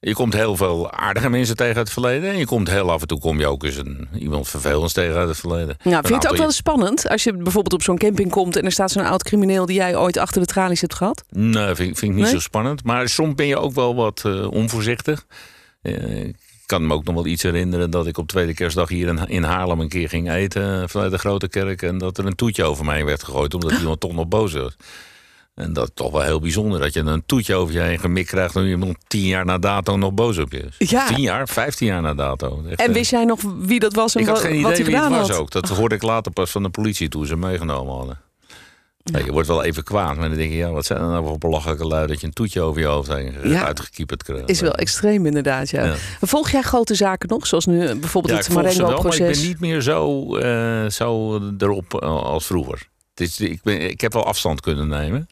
je 0.00 0.14
komt 0.14 0.32
heel 0.32 0.56
veel 0.56 0.92
aardige 0.92 1.28
mensen 1.28 1.56
tegen 1.56 1.76
uit 1.76 1.84
het 1.84 1.92
verleden. 1.92 2.30
En 2.30 2.38
je 2.38 2.46
komt 2.46 2.70
heel 2.70 2.90
af 2.90 3.00
en 3.00 3.06
toe 3.06 3.18
kom 3.18 3.38
je 3.38 3.46
ook 3.46 3.64
eens 3.64 3.76
een, 3.76 4.08
iemand 4.18 4.48
vervelends 4.48 4.92
tegen 4.92 5.16
uit 5.16 5.28
het 5.28 5.38
verleden. 5.38 5.76
Nou, 5.82 5.94
vind 6.06 6.08
je 6.08 6.14
het 6.14 6.28
ook 6.28 6.36
wel 6.36 6.46
eens 6.46 6.56
spannend 6.56 7.08
als 7.08 7.24
je 7.24 7.32
bijvoorbeeld 7.32 7.72
op 7.72 7.82
zo'n 7.82 7.98
camping 7.98 8.30
komt 8.30 8.56
en 8.56 8.64
er 8.64 8.72
staat 8.72 8.90
zo'n 8.90 9.04
oud 9.04 9.22
crimineel 9.22 9.66
die 9.66 9.76
jij 9.76 9.96
ooit 9.96 10.16
achter 10.16 10.40
de 10.40 10.46
tralies 10.46 10.80
hebt 10.80 10.94
gehad? 10.94 11.24
Nee, 11.30 11.74
vind, 11.74 11.76
vind 11.76 12.02
ik 12.02 12.10
niet 12.10 12.18
Nee? 12.24 12.32
zo 12.32 12.38
spannend. 12.38 12.84
Maar 12.84 13.08
soms 13.08 13.34
ben 13.34 13.46
je 13.46 13.56
ook 13.56 13.74
wel 13.74 13.94
wat 13.94 14.22
eh, 14.24 14.50
onvoorzichtig. 14.50 15.26
Eh, 15.82 16.24
ik 16.24 16.36
kan 16.66 16.86
me 16.86 16.94
ook 16.94 17.04
nog 17.04 17.14
wel 17.14 17.26
iets 17.26 17.42
herinneren 17.42 17.90
dat 17.90 18.06
ik 18.06 18.18
op 18.18 18.28
tweede 18.28 18.54
kerstdag 18.54 18.88
hier 18.88 19.08
in, 19.08 19.28
in 19.28 19.42
Haarlem 19.42 19.80
een 19.80 19.88
keer 19.88 20.08
ging 20.08 20.30
eten 20.32 20.88
vanuit 20.88 21.10
de 21.10 21.18
grote 21.18 21.48
kerk. 21.48 21.82
En 21.82 21.98
dat 21.98 22.18
er 22.18 22.26
een 22.26 22.34
toetje 22.34 22.64
over 22.64 22.84
mij 22.84 23.04
werd 23.04 23.22
gegooid 23.24 23.54
omdat 23.54 23.78
iemand 23.80 24.00
toch 24.00 24.12
nog 24.12 24.28
boos 24.28 24.52
was. 24.52 24.76
En 25.58 25.72
dat 25.72 25.84
is 25.84 25.90
toch 25.94 26.12
wel 26.12 26.20
heel 26.22 26.40
bijzonder 26.40 26.80
dat 26.80 26.94
je 26.94 27.00
een 27.00 27.22
toetje 27.26 27.54
over 27.54 27.74
je 27.74 27.80
heen 27.80 27.98
gemikt 27.98 28.28
krijgt 28.28 28.56
en 28.56 28.66
iemand 28.66 28.96
tien 29.06 29.26
jaar 29.26 29.44
na 29.44 29.58
dato 29.58 29.96
nog 29.96 30.12
boos 30.12 30.38
op 30.38 30.52
je 30.52 30.68
is. 30.78 30.90
Ja. 30.90 31.06
Tien 31.06 31.20
jaar, 31.20 31.48
vijftien 31.48 31.86
jaar 31.86 32.02
na 32.02 32.14
dato. 32.14 32.62
Echt, 32.68 32.80
En 32.80 32.86
eh, 32.88 32.92
wist 32.94 33.10
jij 33.10 33.24
nog 33.24 33.40
wie 33.58 33.80
dat 33.80 33.94
was 33.94 34.14
en 34.14 34.20
ik 34.20 34.26
had 34.26 34.38
geen 34.38 34.62
wat 34.62 34.72
idee 34.72 34.84
hij 34.84 34.92
wie 35.00 35.02
het 35.02 35.18
was 35.18 35.28
had? 35.28 35.38
ook. 35.38 35.50
Dat 35.50 35.68
hoorde 35.68 35.94
ik 35.94 36.02
later 36.02 36.32
pas 36.32 36.50
van 36.50 36.62
de 36.62 36.68
politie 36.68 37.08
toen 37.08 37.26
ze 37.26 37.30
hem 37.32 37.40
meegenomen 37.40 37.94
hadden. 37.94 38.20
Ja, 39.02 39.18
je 39.18 39.32
wordt 39.32 39.48
wel 39.48 39.62
even 39.64 39.84
kwaad, 39.84 40.16
maar 40.16 40.28
dan 40.28 40.38
denk 40.38 40.50
je, 40.50 40.56
ja, 40.56 40.70
wat 40.70 40.86
zijn 40.86 41.00
er 41.00 41.06
nou 41.08 41.26
voor 41.26 41.38
belachelijke 41.38 41.86
lui 41.86 42.06
dat 42.06 42.20
je 42.20 42.26
een 42.26 42.32
toetje 42.32 42.60
over 42.60 42.80
je 42.80 42.86
hoofd 42.86 43.12
heen 43.12 43.34
Ja. 43.42 43.64
uitgekieperd 43.66 44.22
krijgt. 44.22 44.48
Is 44.48 44.60
wel 44.60 44.74
extreem 44.74 45.26
inderdaad, 45.26 45.70
ja. 45.70 45.84
Ja. 45.84 45.94
Volg 46.20 46.50
jij 46.50 46.62
grote 46.62 46.94
zaken 46.94 47.28
nog? 47.28 47.46
Zoals 47.46 47.66
nu 47.66 47.86
eh, 47.86 47.96
bijvoorbeeld 47.98 48.38
het 48.38 48.54
maar 48.54 48.64
ik 48.66 48.76
Marengo-proces? 48.78 49.38
ben 49.38 49.48
niet 49.48 49.60
meer 49.60 49.80
zo, 49.80 50.36
eh, 50.36 50.88
zo 50.88 51.40
erop 51.58 51.94
als 52.04 52.46
vroeger. 52.46 52.88
Het 53.14 53.20
is, 53.28 53.40
ik, 53.40 53.62
ben, 53.62 53.80
ik 53.90 54.00
heb 54.00 54.12
wel 54.12 54.24
afstand 54.24 54.60
kunnen 54.60 54.88
nemen. 54.88 55.28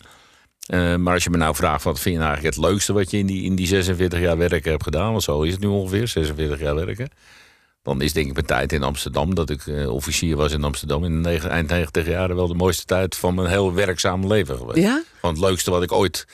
Eh, 0.66 0.96
maar 0.96 1.14
als 1.14 1.24
je 1.24 1.30
me 1.30 1.36
nou 1.36 1.54
vraagt, 1.54 1.84
wat 1.84 2.00
vind 2.00 2.14
je 2.14 2.20
nou 2.20 2.32
eigenlijk 2.32 2.56
het 2.56 2.64
leukste 2.64 2.92
wat 2.92 3.10
je 3.10 3.18
in 3.18 3.26
die, 3.26 3.42
in 3.44 3.54
die 3.54 3.66
46 3.66 4.20
jaar 4.20 4.36
werken 4.36 4.70
hebt 4.70 4.82
gedaan? 4.82 5.10
Want 5.10 5.22
zo 5.22 5.42
is 5.42 5.52
het 5.52 5.60
nu 5.60 5.66
ongeveer, 5.66 6.08
46 6.08 6.60
jaar 6.60 6.74
werken. 6.74 7.08
Dan 7.82 8.00
is 8.00 8.12
denk 8.12 8.26
ik 8.26 8.32
mijn 8.32 8.46
tijd 8.46 8.72
in 8.72 8.82
Amsterdam, 8.82 9.34
dat 9.34 9.50
ik 9.50 9.66
eh, 9.66 9.92
officier 9.92 10.36
was 10.36 10.52
in 10.52 10.64
Amsterdam 10.64 11.04
in 11.04 11.22
de 11.22 11.38
eind 11.38 11.68
90 11.68 12.06
jaren 12.06 12.36
wel 12.36 12.46
de 12.46 12.54
mooiste 12.54 12.84
tijd 12.84 13.16
van 13.16 13.34
mijn 13.34 13.48
heel 13.48 13.74
werkzame 13.74 14.26
leven 14.26 14.56
geweest. 14.56 14.78
Ja? 14.78 15.02
Want 15.20 15.36
het 15.36 15.46
leukste 15.46 15.70
wat 15.70 15.82
ik 15.82 15.92
ooit 15.92 16.26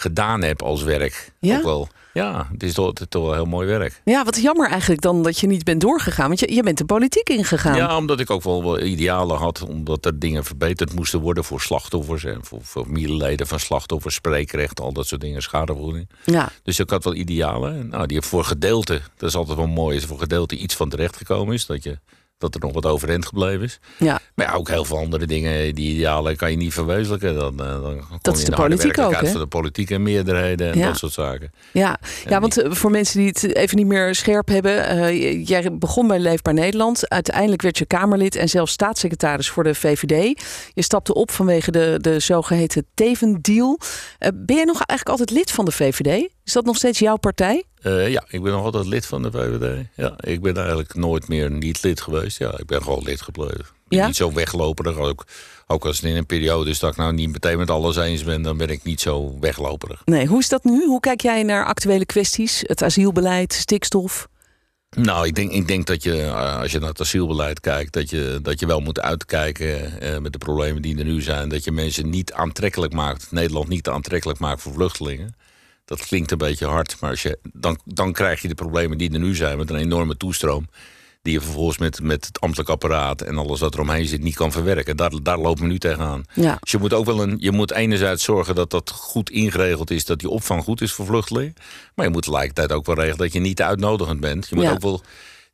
gedaan 0.00 0.42
heb 0.42 0.62
als 0.62 0.82
werk. 0.82 1.32
Ja? 1.38 1.56
Ook 1.56 1.62
wel, 1.62 1.88
ja, 2.12 2.48
het 2.52 2.62
is 2.62 2.72
toch, 2.72 2.92
toch 3.08 3.24
wel 3.24 3.34
heel 3.34 3.44
mooi 3.44 3.66
werk. 3.66 4.00
Ja, 4.04 4.24
wat 4.24 4.40
jammer 4.40 4.70
eigenlijk 4.70 5.00
dan 5.00 5.22
dat 5.22 5.38
je 5.38 5.46
niet 5.46 5.64
bent 5.64 5.80
doorgegaan. 5.80 6.26
Want 6.26 6.40
je, 6.40 6.54
je 6.54 6.62
bent 6.62 6.78
de 6.78 6.84
politiek 6.84 7.28
ingegaan. 7.28 7.76
Ja, 7.76 7.96
omdat 7.96 8.20
ik 8.20 8.30
ook 8.30 8.42
wel, 8.42 8.62
wel 8.62 8.80
idealen 8.80 9.36
had. 9.36 9.62
Omdat 9.62 10.04
er 10.04 10.18
dingen 10.18 10.44
verbeterd 10.44 10.94
moesten 10.94 11.20
worden 11.20 11.44
voor 11.44 11.60
slachtoffers. 11.60 12.24
En 12.24 12.38
voor, 12.42 12.58
voor 12.62 12.84
familieleden 12.84 13.46
van 13.46 13.60
slachtoffers, 13.60 14.14
spreekrecht, 14.14 14.80
al 14.80 14.92
dat 14.92 15.06
soort 15.06 15.20
dingen, 15.20 15.42
schadevergoeding. 15.42 16.08
Ja. 16.24 16.48
Dus 16.62 16.78
ik 16.78 16.90
had 16.90 17.04
wel 17.04 17.14
idealen. 17.14 17.78
En, 17.78 17.88
Nou, 17.88 18.06
die 18.06 18.16
heb 18.16 18.26
voor 18.26 18.44
gedeelte, 18.44 19.00
dat 19.16 19.28
is 19.28 19.34
altijd 19.34 19.56
wel 19.56 19.66
mooi, 19.66 19.96
is 19.96 20.04
voor 20.04 20.18
gedeelte 20.18 20.56
iets 20.56 20.74
van 20.74 20.88
terecht 20.88 21.16
gekomen 21.16 21.54
is. 21.54 21.66
Dat, 21.66 21.82
je, 21.82 21.98
dat 22.40 22.54
er 22.54 22.60
nog 22.60 22.72
wat 22.72 22.86
overeind 22.86 23.26
gebleven 23.26 23.62
is. 23.62 23.78
ja. 23.98 24.20
Maar 24.34 24.46
ja, 24.46 24.52
ook 24.54 24.68
heel 24.68 24.84
veel 24.84 24.98
andere 24.98 25.26
dingen, 25.26 25.74
die 25.74 25.94
idealen 25.94 26.36
kan 26.36 26.50
je 26.50 26.56
niet 26.56 26.72
verwezenlijken. 26.72 27.34
Dan, 27.34 27.60
eh, 27.60 27.82
dan 27.82 28.00
Dat 28.22 28.36
is 28.36 28.44
de 28.44 28.52
politiek 28.52 28.98
ook, 28.98 29.20
hè? 29.20 29.26
van 29.26 29.40
de 29.40 29.46
politiek 29.46 29.90
en 29.90 30.02
meerderheden 30.02 30.72
en 30.72 30.78
Ja. 30.78 30.86
dat 30.86 30.96
soort 30.98 31.12
zaken. 31.12 31.52
Ja, 31.72 31.98
ja 32.28 32.40
want 32.40 32.58
eh, 32.62 32.70
voor 32.72 32.90
mensen 32.90 33.18
die 33.18 33.28
het 33.28 33.54
even 33.54 33.76
niet 33.76 33.86
meer 33.86 34.14
scherp 34.14 34.48
hebben. 34.48 34.86
eh, 34.86 35.46
jij 35.46 35.68
begon 35.78 36.06
bij 36.08 36.18
Leefbaar 36.18 36.54
Nederland. 36.54 37.08
Uiteindelijk 37.08 37.62
werd 37.62 37.78
je 37.78 37.86
Kamerlid 37.86 38.36
en 38.36 38.48
zelfs 38.48 38.72
staatssecretaris 38.72 39.48
voor 39.50 39.64
de 39.64 39.74
VVD. 39.74 40.42
Je 40.74 40.82
stapte 40.82 41.14
op 41.14 41.30
vanwege 41.30 41.70
de, 41.70 41.96
de 42.00 42.20
zogeheten 42.20 42.86
Teven-deal. 42.94 43.78
Eh, 44.18 44.28
ben 44.34 44.56
je 44.56 44.64
nog 44.64 44.76
eigenlijk 44.82 45.08
altijd 45.08 45.30
lid 45.30 45.50
van 45.50 45.64
de 45.64 45.72
VVD? 45.72 46.28
Is 46.50 46.56
dat 46.56 46.64
nog 46.64 46.76
steeds 46.76 46.98
jouw 46.98 47.16
partij? 47.16 47.64
Eh, 47.82 48.08
ja, 48.08 48.24
ik 48.28 48.42
ben 48.42 48.52
nog 48.52 48.64
altijd 48.64 48.86
lid 48.86 49.06
van 49.06 49.22
de 49.22 49.30
VVD. 49.30 49.86
Ja, 49.94 50.14
ik 50.20 50.40
ben 50.40 50.56
eigenlijk 50.56 50.94
nooit 50.94 51.28
meer 51.28 51.50
niet 51.50 51.82
lid 51.82 52.00
geweest. 52.00 52.38
Ja, 52.38 52.58
ik 52.58 52.66
ben 52.66 52.82
gewoon 52.82 53.02
lid 53.02 53.20
gebleven. 53.20 53.64
Ja? 53.88 54.06
Niet 54.06 54.16
zo 54.16 54.32
wegloperig. 54.32 54.96
Ook, 54.96 55.26
ook 55.66 55.84
als 55.84 55.96
het 55.96 56.10
in 56.10 56.16
een 56.16 56.26
periode 56.26 56.70
is 56.70 56.78
dat 56.78 56.90
ik 56.90 56.96
nou 56.96 57.12
niet 57.12 57.30
meteen 57.32 57.58
met 57.58 57.70
alles 57.70 57.96
eens 57.96 58.24
ben, 58.24 58.42
dan 58.42 58.56
ben 58.56 58.68
ik 58.68 58.82
niet 58.82 59.00
zo 59.00 59.36
wegloperig. 59.40 60.02
Nee, 60.04 60.26
hoe 60.26 60.38
is 60.38 60.48
dat 60.48 60.64
nu? 60.64 60.86
Hoe 60.86 61.00
kijk 61.00 61.20
jij 61.20 61.42
naar 61.42 61.64
actuele 61.64 62.06
kwesties? 62.06 62.62
Het 62.66 62.82
asielbeleid, 62.82 63.52
stikstof? 63.52 64.28
Nou, 64.96 65.26
ik 65.26 65.34
denk, 65.34 65.50
ik 65.50 65.68
denk 65.68 65.86
dat 65.86 66.02
je, 66.02 66.22
eh, 66.22 66.60
als 66.60 66.72
je 66.72 66.78
naar 66.78 66.88
het 66.88 67.00
asielbeleid 67.00 67.60
kijkt, 67.60 67.92
dat 67.92 68.10
je, 68.10 68.38
dat 68.42 68.60
je 68.60 68.66
wel 68.66 68.80
moet 68.80 69.00
uitkijken 69.00 70.00
eh, 70.00 70.18
met 70.18 70.32
de 70.32 70.38
problemen 70.38 70.82
die 70.82 70.98
er 70.98 71.04
nu 71.04 71.22
zijn. 71.22 71.48
Dat 71.48 71.64
je 71.64 71.72
mensen 71.72 72.10
niet 72.10 72.32
aantrekkelijk 72.32 72.92
maakt, 72.92 73.26
Nederland 73.30 73.68
niet 73.68 73.88
aantrekkelijk 73.88 74.38
maakt 74.38 74.62
voor 74.62 74.72
vluchtelingen. 74.72 75.34
Dat 75.90 76.06
klinkt 76.06 76.30
een 76.30 76.38
beetje 76.38 76.66
hard, 76.66 76.96
maar 77.00 77.10
als 77.10 77.22
je, 77.22 77.38
dan, 77.52 77.78
dan 77.84 78.12
krijg 78.12 78.42
je 78.42 78.48
de 78.48 78.54
problemen 78.54 78.98
die 78.98 79.12
er 79.12 79.18
nu 79.18 79.34
zijn 79.34 79.58
met 79.58 79.70
een 79.70 79.76
enorme 79.76 80.16
toestroom. 80.16 80.68
Die 81.22 81.32
je 81.32 81.40
vervolgens 81.40 81.78
met, 81.78 82.02
met 82.02 82.26
het 82.26 82.40
ambtelijk 82.40 82.68
apparaat 82.68 83.22
en 83.22 83.38
alles 83.38 83.60
wat 83.60 83.74
er 83.74 83.80
omheen 83.80 84.06
zit 84.06 84.22
niet 84.22 84.34
kan 84.34 84.52
verwerken. 84.52 84.96
Daar, 84.96 85.10
daar 85.22 85.38
lopen 85.38 85.62
we 85.62 85.68
nu 85.68 85.78
tegenaan. 85.78 86.24
Ja. 86.34 86.56
Dus 86.60 86.70
je 86.70 86.78
moet 86.78 86.92
ook 86.92 87.04
wel 87.04 87.22
een. 87.22 87.36
Je 87.40 87.50
moet 87.52 87.72
enerzijds 87.72 88.24
zorgen 88.24 88.54
dat 88.54 88.70
dat 88.70 88.90
goed 88.90 89.30
ingeregeld 89.30 89.90
is, 89.90 90.04
dat 90.04 90.18
die 90.18 90.28
opvang 90.28 90.62
goed 90.64 90.80
is 90.80 90.92
voor 90.92 91.06
vluchtelingen. 91.06 91.54
Maar 91.94 92.06
je 92.06 92.12
moet 92.12 92.22
tegelijkertijd 92.22 92.72
ook 92.72 92.86
wel 92.86 92.94
regelen 92.94 93.18
dat 93.18 93.32
je 93.32 93.40
niet 93.40 93.56
te 93.56 93.64
uitnodigend 93.64 94.20
bent. 94.20 94.48
Je 94.48 94.54
moet 94.54 94.64
Ja. 94.64 94.70
ook 94.70 94.80
wel 94.82 95.02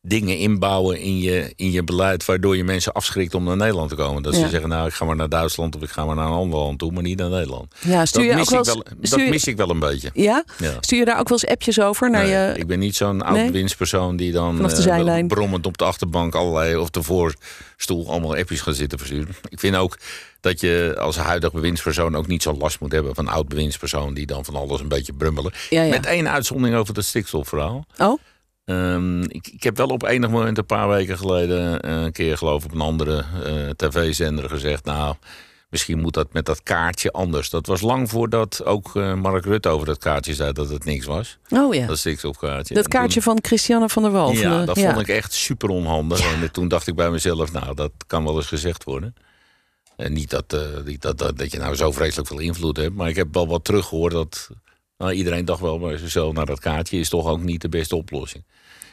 dingen 0.09 0.39
inbouwen 0.39 0.99
in 1.01 1.19
je, 1.19 1.53
in 1.57 1.71
je 1.71 1.85
beleid... 1.85 2.25
waardoor 2.25 2.57
je 2.57 2.65
mensen 2.65 2.93
afschrikt 2.93 3.35
om 3.35 3.45
naar 3.45 3.57
Nederland 3.57 3.89
te 3.89 3.95
komen. 3.97 4.23
Dat 4.23 4.35
Ja. 4.35 4.41
ze 4.41 4.49
zeggen, 4.49 4.69
nou, 4.69 4.87
ik 4.87 4.93
ga 4.95 5.05
maar 5.05 5.17
naar 5.17 5.29
Duitsland... 5.29 5.77
of 5.77 5.83
ik 5.83 5.91
ga 5.91 6.05
maar 6.05 6.17
naar 6.17 6.27
een 6.27 6.33
ander 6.33 6.59
land 6.59 6.79
toe, 6.79 6.93
maar 6.93 7.03
niet 7.03 7.19
naar 7.19 7.31
Nederland. 7.31 7.75
Ja, 7.81 8.05
stuur 8.07 8.23
Dat, 8.23 8.31
je 8.31 8.37
mis 8.37 8.53
ook 8.55 8.65
wel 8.65 8.77
ik, 8.77 8.83
wel, 8.89 8.97
dat 9.11 9.21
je- 9.21 9.31
mis 9.31 9.45
ik 9.45 9.57
wel 9.57 9.71
een 9.71 9.79
beetje. 9.79 10.11
Ja? 10.13 10.45
Ja. 10.59 10.73
Stuur 10.81 10.99
je 10.99 11.05
daar 11.05 11.19
ook 11.19 11.29
wel 11.29 11.39
eens 11.43 11.51
appjes 11.51 11.81
over 11.81 12.11
naar 12.11 12.23
Nee, 12.23 12.31
je... 12.33 12.55
Ik 12.59 12.67
ben 12.67 12.79
niet 12.79 12.97
zo'n 12.97 13.23
oud 13.23 13.37
Nee? 13.37 13.51
winstpersoon 13.51 14.17
die 14.17 14.33
dan 14.33 14.57
Vanaf 14.57 14.73
de 14.75 14.83
zijlijn. 14.83 15.29
brommend 15.29 15.67
op 15.67 15.79
de 15.79 15.85
achterbank 15.85 16.35
allerlei 16.35 16.77
of 16.77 16.91
de 16.91 17.03
voorstoel 17.03 18.09
allemaal 18.11 18.37
appjes 18.37 18.61
gaat 18.61 18.77
zitten 18.77 18.99
versturen. 18.99 19.35
Ik 19.49 19.61
vind 19.61 19.77
ook 19.77 19.99
dat 20.41 20.61
je 20.61 20.97
als 21.01 21.17
huidig 21.17 21.53
bewindspersoon 21.53 22.17
ook 22.17 22.27
niet 22.27 22.43
zo 22.43 22.53
last 22.53 22.81
moet 22.81 22.93
hebben 22.93 23.15
van 23.15 23.29
oud 23.29 23.49
bewindspersoon 23.49 24.15
die 24.15 24.27
dan 24.27 24.45
van 24.45 24.55
alles 24.55 24.81
een 24.81 24.89
beetje 24.89 25.13
brummelen. 25.13 25.53
Ja. 25.71 25.85
Met 25.85 26.07
één 26.07 26.31
uitzondering 26.31 26.77
over 26.79 26.95
het 26.95 27.05
stikstofverhaal. 27.05 27.87
Oh? 27.99 28.19
Ehm, 28.67 29.23
ik, 29.23 29.49
ik 29.49 29.63
heb 29.63 29.77
wel 29.77 29.87
op 29.89 30.03
enig 30.03 30.31
moment 30.31 30.59
een 30.59 30.67
paar 30.67 30.89
weken 30.89 31.19
geleden 31.19 31.81
eh, 31.81 32.03
een 32.03 32.13
keer 32.13 32.39
geloof 32.39 32.65
ik 32.65 32.71
op 32.71 32.75
een 32.75 32.81
andere 32.81 33.25
eh, 33.45 33.69
tv-zender 33.71 34.49
gezegd, 34.49 34.85
nou 34.85 35.15
misschien 35.71 36.01
moet 36.01 36.15
dat 36.15 36.33
met 36.33 36.47
dat 36.47 36.63
kaartje 36.63 37.11
anders. 37.11 37.51
Dat 37.51 37.67
was 37.67 37.81
lang 37.81 38.11
voordat 38.11 38.65
ook 38.65 38.97
eh, 38.97 39.15
Mark 39.15 39.45
Rutte 39.45 39.69
over 39.69 39.87
dat 39.87 39.99
kaartje 39.99 40.35
zei 40.35 40.53
dat 40.53 40.69
het 40.69 40.85
niks 40.85 41.07
was. 41.07 41.39
Oh 41.51 41.75
ja. 41.75 41.87
Dat 41.87 41.99
stikstofkaartje. 41.99 42.75
Dat 42.75 42.83
toen- 42.83 42.93
kaartje 42.93 43.23
van 43.23 43.39
Christiane 43.43 43.89
van 43.89 44.03
der 44.03 44.13
Wal. 44.13 44.33
ja, 44.33 44.65
dat 44.65 44.79
vond 44.79 45.01
ik 45.01 45.09
echt 45.09 45.33
super 45.33 45.69
onhandig. 45.69 46.33
En 46.33 46.53
toen 46.53 46.69
dacht 46.69 46.87
ik 46.87 46.95
bij 46.95 47.11
mezelf, 47.11 47.53
nou, 47.53 47.75
dat 47.75 47.93
kan 48.07 48.25
wel 48.25 48.37
eens 48.37 48.47
gezegd 48.47 48.85
worden. 48.85 49.15
En 49.97 50.13
niet 50.13 50.31
dat, 50.31 50.51
dat, 50.51 51.19
dat, 51.19 51.39
dat 51.39 51.53
je 51.53 51.59
nou 51.59 51.75
zo 51.75 51.93
vreselijk 51.93 52.29
veel 52.29 52.39
invloed 52.39 52.77
hebt. 52.77 52.95
Maar 52.95 53.09
ik 53.09 53.17
heb 53.17 53.35
wel 53.35 53.47
wat 53.47 53.65
teruggehoord 53.65 54.13
dat... 54.13 54.49
Nou, 54.99 55.13
iedereen 55.13 55.45
dacht 55.45 55.61
wel 55.61 55.79
bij 55.79 55.97
zichzelf, 55.97 56.33
nou, 56.33 56.47
dat 56.47 56.61
kaartje 56.61 56.99
is 56.99 57.09
toch 57.09 57.27
ook 57.27 57.43
niet 57.43 57.61
de 57.61 57.69
beste 57.69 57.97
oplossing. 57.97 58.45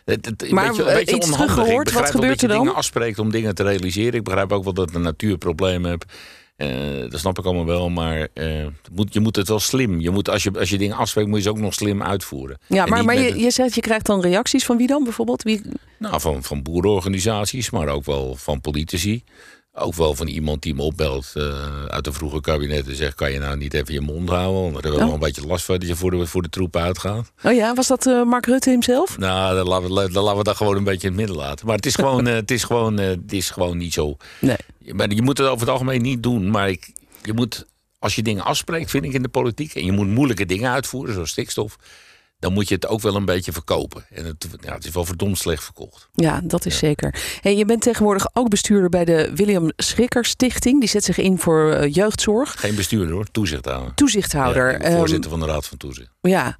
Het, 0.06 0.26
het, 0.26 0.44
een 0.44 0.54
Maar, 0.54 0.68
beetje, 0.68 0.84
eh, 0.84 0.90
een 0.90 0.96
beetje 0.96 1.16
iets 1.16 1.32
teruggehoord, 1.32 1.70
Ik 1.78 1.84
begrijp 1.84 2.04
wat 2.06 2.12
gebeurt 2.16 2.32
dat 2.32 2.42
je 2.42 2.48
er 2.48 2.54
dan? 2.54 2.62
dingen 2.62 2.78
afspreekt 2.78 3.20
om 3.20 3.32
dingen 3.32 3.56
te 3.56 3.64
realiseren. 3.64 4.14
Ik 4.14 4.24
begrijp 4.24 4.52
ook 4.52 4.64
wel 4.64 4.74
dat 4.74 4.94
de 4.94 5.00
natuur 5.00 5.38
problemen 5.38 5.90
hebt. 5.90 6.06
Eh, 6.56 6.70
dat 7.10 7.20
snap 7.20 7.40
ik 7.40 7.46
allemaal 7.46 7.66
wel, 7.66 7.90
maar 7.90 8.28
eh, 8.34 8.66
moet, 8.92 9.14
je 9.14 9.20
moet 9.20 9.36
het 9.36 9.48
wel 9.48 9.60
slim. 9.60 10.00
Je 10.00 10.10
moet, 10.10 10.30
als, 10.30 10.44
je, 10.44 10.52
als 10.60 10.70
je 10.70 10.78
dingen 10.78 10.96
afspreekt, 10.98 11.28
moet 11.28 11.38
je 11.38 11.44
ze 11.44 11.50
ook 11.50 11.58
nog 11.60 11.74
slim 11.74 12.04
uitvoeren. 12.04 12.58
Ja, 12.68 12.86
maar, 12.86 13.06
maar 13.06 13.20
je, 13.20 13.30
een- 13.32 13.40
je 13.40 13.52
zegt 13.52 13.76
je 13.76 13.82
krijgt 13.82 14.06
dan 14.06 14.22
reacties 14.22 14.66
van 14.66 14.78
wie 14.78 14.88
dan 14.88 15.04
bijvoorbeeld? 15.04 15.44
Wie... 15.44 15.62
nou, 16.00 16.22
van, 16.22 16.44
van 16.44 16.62
boerenorganisaties, 16.64 17.70
maar 17.70 17.88
ook 17.88 18.06
wel 18.06 18.36
van 18.36 18.62
politici. 18.62 19.24
Ook 19.76 19.96
wel 19.96 20.16
van 20.16 20.28
iemand 20.28 20.62
die 20.62 20.76
me 20.76 20.82
opbelt 20.82 21.32
eh, 21.34 21.86
uit 21.86 22.04
de 22.04 22.14
vroege 22.14 22.42
kabinet 22.42 22.88
en 22.88 22.96
zegt... 22.96 23.16
kan 23.16 23.32
je 23.32 23.40
nou 23.40 23.58
niet 23.58 23.74
even 23.74 23.94
je 23.94 24.02
mond 24.02 24.30
houden? 24.30 24.62
Want 24.62 24.74
daar 24.74 24.82
hebben 24.84 24.92
we 24.92 24.98
Oh. 25.00 25.06
wel 25.06 25.14
een 25.14 25.20
beetje 25.34 25.48
last 25.48 25.66
van 25.66 25.78
dat 25.80 25.88
je 25.88 25.96
voor 25.96 26.12
de, 26.12 26.26
voor 26.26 26.42
de 26.42 26.50
troepen 26.50 26.82
uitgaat. 26.82 27.32
Oh 27.44 27.54
ja, 27.54 27.74
was 27.74 27.88
dat 27.88 28.06
eh, 28.08 28.24
Mark 28.24 28.46
Rutte 28.46 28.70
hemzelf? 28.70 29.18
Nou, 29.18 29.56
dan 29.56 29.68
laten, 29.68 29.94
we, 29.94 30.12
dan 30.12 30.24
laten 30.24 30.38
we 30.38 30.44
dat 30.44 30.58
gewoon 30.58 30.76
een 30.78 30.84
beetje 30.84 31.08
in 31.08 31.14
het 31.14 31.22
midden 31.26 31.36
laten. 31.46 31.66
Maar 31.66 31.76
het 31.76 31.86
is 31.86 31.96
gewoon, 31.96 32.28
eh, 32.28 32.34
het 32.34 32.52
is 32.52 32.64
gewoon, 32.64 32.98
het 32.98 33.34
is 33.34 33.50
gewoon 33.50 33.78
niet 33.78 33.94
zo... 33.94 34.18
Nee. 34.40 34.58
Maar 34.92 35.12
je 35.14 35.22
moet 35.22 35.38
het 35.38 35.48
over 35.48 35.60
het 35.60 35.70
algemeen 35.70 36.02
niet 36.02 36.24
doen. 36.24 36.50
Maar 36.50 36.70
ik, 36.70 36.94
je 37.24 37.34
moet, 37.34 37.66
als 38.00 38.16
je 38.16 38.22
dingen 38.24 38.44
afspreekt, 38.44 38.90
vind 38.90 39.04
ik 39.06 39.14
in 39.14 39.22
de 39.24 39.30
politiek... 39.30 39.76
en 39.76 39.86
je 39.86 39.92
moet 39.92 40.08
moeilijke 40.08 40.46
dingen 40.46 40.72
uitvoeren, 40.72 41.14
zoals 41.14 41.30
stikstof... 41.30 41.76
dan 42.44 42.54
moet 42.54 42.68
je 42.68 42.76
het 42.76 42.88
ook 42.88 43.02
wel 43.02 43.16
een 43.16 43.26
beetje 43.26 43.52
verkopen. 43.52 44.06
En 44.10 44.26
het, 44.26 44.48
ja, 44.62 44.74
het 44.74 44.86
is 44.86 44.92
wel 44.92 45.06
verdomd 45.06 45.38
slecht 45.38 45.64
verkocht. 45.64 46.10
Ja, 46.14 46.42
dat 46.44 46.66
is 46.66 46.78
zeker. 46.78 47.16
Hey, 47.42 47.56
je 47.56 47.66
bent 47.66 47.82
tegenwoordig 47.82 48.28
ook 48.34 48.50
bestuurder 48.50 48.90
bij 48.90 49.06
de 49.06 49.32
William 49.36 49.72
Schrikker 49.78 50.26
Stichting. 50.26 50.80
Die 50.80 50.90
zet 50.90 51.04
zich 51.04 51.18
in 51.18 51.40
voor 51.40 51.72
eh, 51.72 51.94
jeugdzorg. 51.94 52.56
Geen 52.60 52.76
bestuurder 52.76 53.14
hoor, 53.14 53.26
toezichthouder. 53.32 53.94
Toezichthouder. 53.94 54.72
Ja, 54.72 54.78
Ehm, 54.80 54.98
voorzitter 54.98 55.30
van 55.30 55.40
de 55.40 55.46
Raad 55.46 55.68
van 55.68 55.78
Toezicht. 55.78 56.10
ja, 56.22 56.58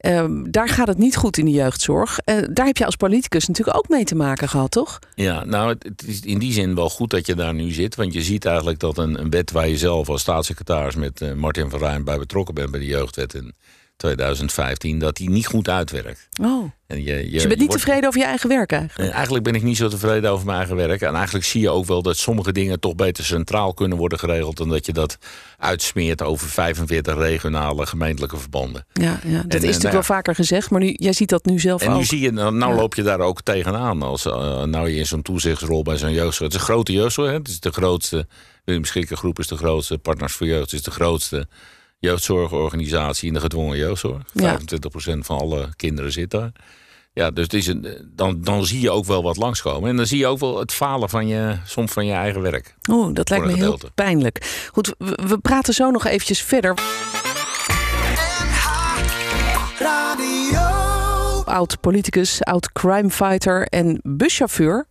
Ehm, 0.00 0.50
daar 0.50 0.68
gaat 0.68 0.86
het 0.88 0.98
niet 0.98 1.16
goed 1.16 1.38
in 1.38 1.44
de 1.44 1.50
jeugdzorg. 1.50 2.18
Eh, 2.18 2.36
daar 2.52 2.66
heb 2.66 2.76
je 2.76 2.84
als 2.84 2.96
politicus 2.96 3.46
natuurlijk 3.46 3.76
ook 3.76 3.88
mee 3.88 4.04
te 4.04 4.14
maken 4.14 4.48
gehad, 4.48 4.70
toch? 4.70 4.98
Ja, 5.14 5.44
nou, 5.44 5.68
het, 5.68 5.82
het 5.84 6.04
is 6.06 6.20
in 6.20 6.38
die 6.38 6.52
zin 6.52 6.74
wel 6.74 6.90
goed 6.90 7.10
dat 7.10 7.26
je 7.26 7.34
daar 7.34 7.54
nu 7.54 7.70
zit. 7.70 7.94
Want 7.94 8.12
je 8.12 8.22
ziet 8.22 8.44
eigenlijk 8.44 8.78
dat 8.78 8.98
een, 8.98 9.20
een 9.20 9.30
wet 9.30 9.50
waar 9.50 9.68
je 9.68 9.78
zelf 9.78 10.08
als 10.08 10.20
staatssecretaris 10.20 10.94
met 10.94 11.20
eh, 11.20 11.32
Martin 11.32 11.70
van 11.70 11.78
Rijn 11.78 12.04
bij 12.04 12.18
betrokken 12.18 12.54
bent 12.54 12.70
bij 12.70 12.80
de 12.80 12.86
jeugdwet 12.86 13.34
in 13.34 13.54
2015, 14.00 14.98
dat 14.98 15.16
die 15.16 15.30
niet 15.30 15.46
goed 15.46 15.68
uitwerkt. 15.68 16.28
Oh. 16.42 16.70
En 16.86 17.02
je, 17.02 17.04
je, 17.04 17.30
Dus 17.30 17.42
je 17.42 17.48
bent 17.48 17.60
niet 17.60 17.68
wordt- 17.68 17.82
tevreden 17.82 18.08
over 18.08 18.20
je 18.20 18.26
eigen 18.26 18.48
werk 18.48 18.72
eigenlijk? 18.72 19.12
Eigenlijk 19.12 19.44
ben 19.44 19.54
ik 19.54 19.62
niet 19.62 19.76
zo 19.76 19.88
tevreden 19.88 20.30
over 20.30 20.46
mijn 20.46 20.58
eigen 20.58 20.76
werk. 20.76 21.00
En 21.00 21.14
eigenlijk 21.14 21.44
zie 21.44 21.60
je 21.60 21.70
ook 21.70 21.86
wel 21.86 22.02
dat 22.02 22.16
sommige 22.16 22.52
dingen 22.52 22.80
toch 22.80 22.94
beter 22.94 23.24
centraal 23.24 23.74
kunnen 23.74 23.98
worden 23.98 24.18
geregeld. 24.18 24.56
dan 24.56 24.68
dat 24.68 24.86
je 24.86 24.92
dat 24.92 25.18
uitsmeert 25.58 26.22
over 26.22 26.48
45 26.48 27.14
regionale 27.16 27.86
gemeentelijke 27.86 28.36
verbanden. 28.36 28.86
Ja, 28.92 29.02
ja 29.02 29.12
dat 29.16 29.28
is 29.28 29.36
eh, 29.36 29.52
natuurlijk 29.52 29.82
nou 29.82 29.92
wel 29.92 30.02
vaker 30.02 30.34
gezegd. 30.34 30.70
Maar 30.70 30.80
nu, 30.80 30.94
jij 30.96 31.12
ziet 31.12 31.28
dat 31.28 31.44
nu 31.44 31.58
zelf 31.58 31.82
En 31.82 31.90
ook. 31.90 31.96
nu 31.98 32.04
zie 32.04 32.20
je, 32.20 32.30
nou, 32.32 32.54
nou 32.54 32.72
Ja. 32.72 32.78
loop 32.80 32.94
je 32.94 33.02
daar 33.02 33.20
ook 33.20 33.42
tegenaan. 33.42 34.02
Als 34.02 34.26
eh, 34.26 34.62
nou 34.62 34.88
je 34.88 34.96
in 34.96 35.06
zo'n 35.06 35.22
toezichtsrol 35.22 35.82
bij 35.82 35.96
zo'n 35.96 36.12
jeugdzorg. 36.12 36.52
Het 36.52 36.60
is 36.60 36.66
een 36.68 36.74
grote 36.74 36.92
jeugdzorg. 36.92 37.28
Hè? 37.30 37.36
Het 37.36 37.48
is 37.48 37.60
de 37.60 37.72
grootste. 37.72 38.26
Willem 38.64 38.84
Schikkergroep 38.84 39.38
is 39.38 39.46
de 39.46 39.56
grootste. 39.56 39.98
Partners 39.98 40.32
voor 40.32 40.46
Jeugd 40.46 40.72
is 40.72 40.82
de 40.82 40.90
grootste 40.90 41.48
jeugdzorgorganisatie 42.00 43.28
in 43.28 43.34
de 43.34 43.40
gedwongen 43.40 43.76
jeugdzorg. 43.76 44.22
Ja. 44.32 44.58
25% 44.58 44.62
van 45.18 45.38
alle 45.38 45.68
kinderen 45.76 46.12
zit 46.12 46.30
daar. 46.30 46.52
Ja, 47.12 47.30
dus 47.30 47.44
het 47.44 47.54
is 47.54 47.66
een, 47.66 48.10
dan, 48.14 48.40
dan 48.42 48.66
zie 48.66 48.80
je 48.80 48.90
ook 48.90 49.04
wel 49.04 49.22
wat 49.22 49.36
langskomen. 49.36 49.90
En 49.90 49.96
dan 49.96 50.06
zie 50.06 50.18
je 50.18 50.26
ook 50.26 50.38
wel 50.38 50.58
het 50.58 50.72
falen 50.72 51.08
van 51.08 51.26
je, 51.26 51.56
soms 51.64 51.92
van 51.92 52.06
je 52.06 52.12
eigen 52.12 52.42
werk. 52.42 52.74
Oh, 52.90 53.14
dat 53.14 53.30
lijkt 53.30 53.46
me 53.46 53.52
heel 53.52 53.78
pijnlijk. 53.94 54.68
Goed, 54.72 54.94
we, 54.98 55.18
we 55.26 55.38
praten 55.38 55.74
zo 55.74 55.90
nog 55.90 56.06
eventjes 56.06 56.42
verder. 56.42 56.74
Oud 61.50 61.80
politicus, 61.80 62.44
oud 62.44 62.72
crimefighter 62.72 63.66
en 63.66 64.00
buschauffeur. 64.02 64.86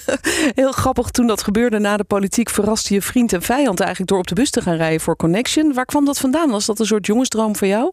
Heel 0.54 0.72
grappig, 0.72 1.10
toen 1.10 1.26
dat 1.26 1.42
gebeurde 1.42 1.78
na 1.78 1.96
de 1.96 2.04
politiek... 2.04 2.50
verraste 2.50 2.94
je 2.94 3.02
vriend 3.02 3.32
en 3.32 3.42
vijand 3.42 3.80
eigenlijk 3.80 4.10
door 4.10 4.18
op 4.18 4.26
de 4.26 4.34
bus 4.34 4.50
te 4.50 4.62
gaan 4.62 4.76
rijden 4.76 5.00
voor 5.00 5.16
Connection. 5.16 5.74
Waar 5.74 5.84
kwam 5.84 6.04
dat 6.04 6.18
vandaan? 6.18 6.50
Was 6.50 6.66
dat 6.66 6.78
een 6.78 6.86
soort 6.86 7.06
jongensdroom 7.06 7.56
voor 7.56 7.66
jou? 7.66 7.92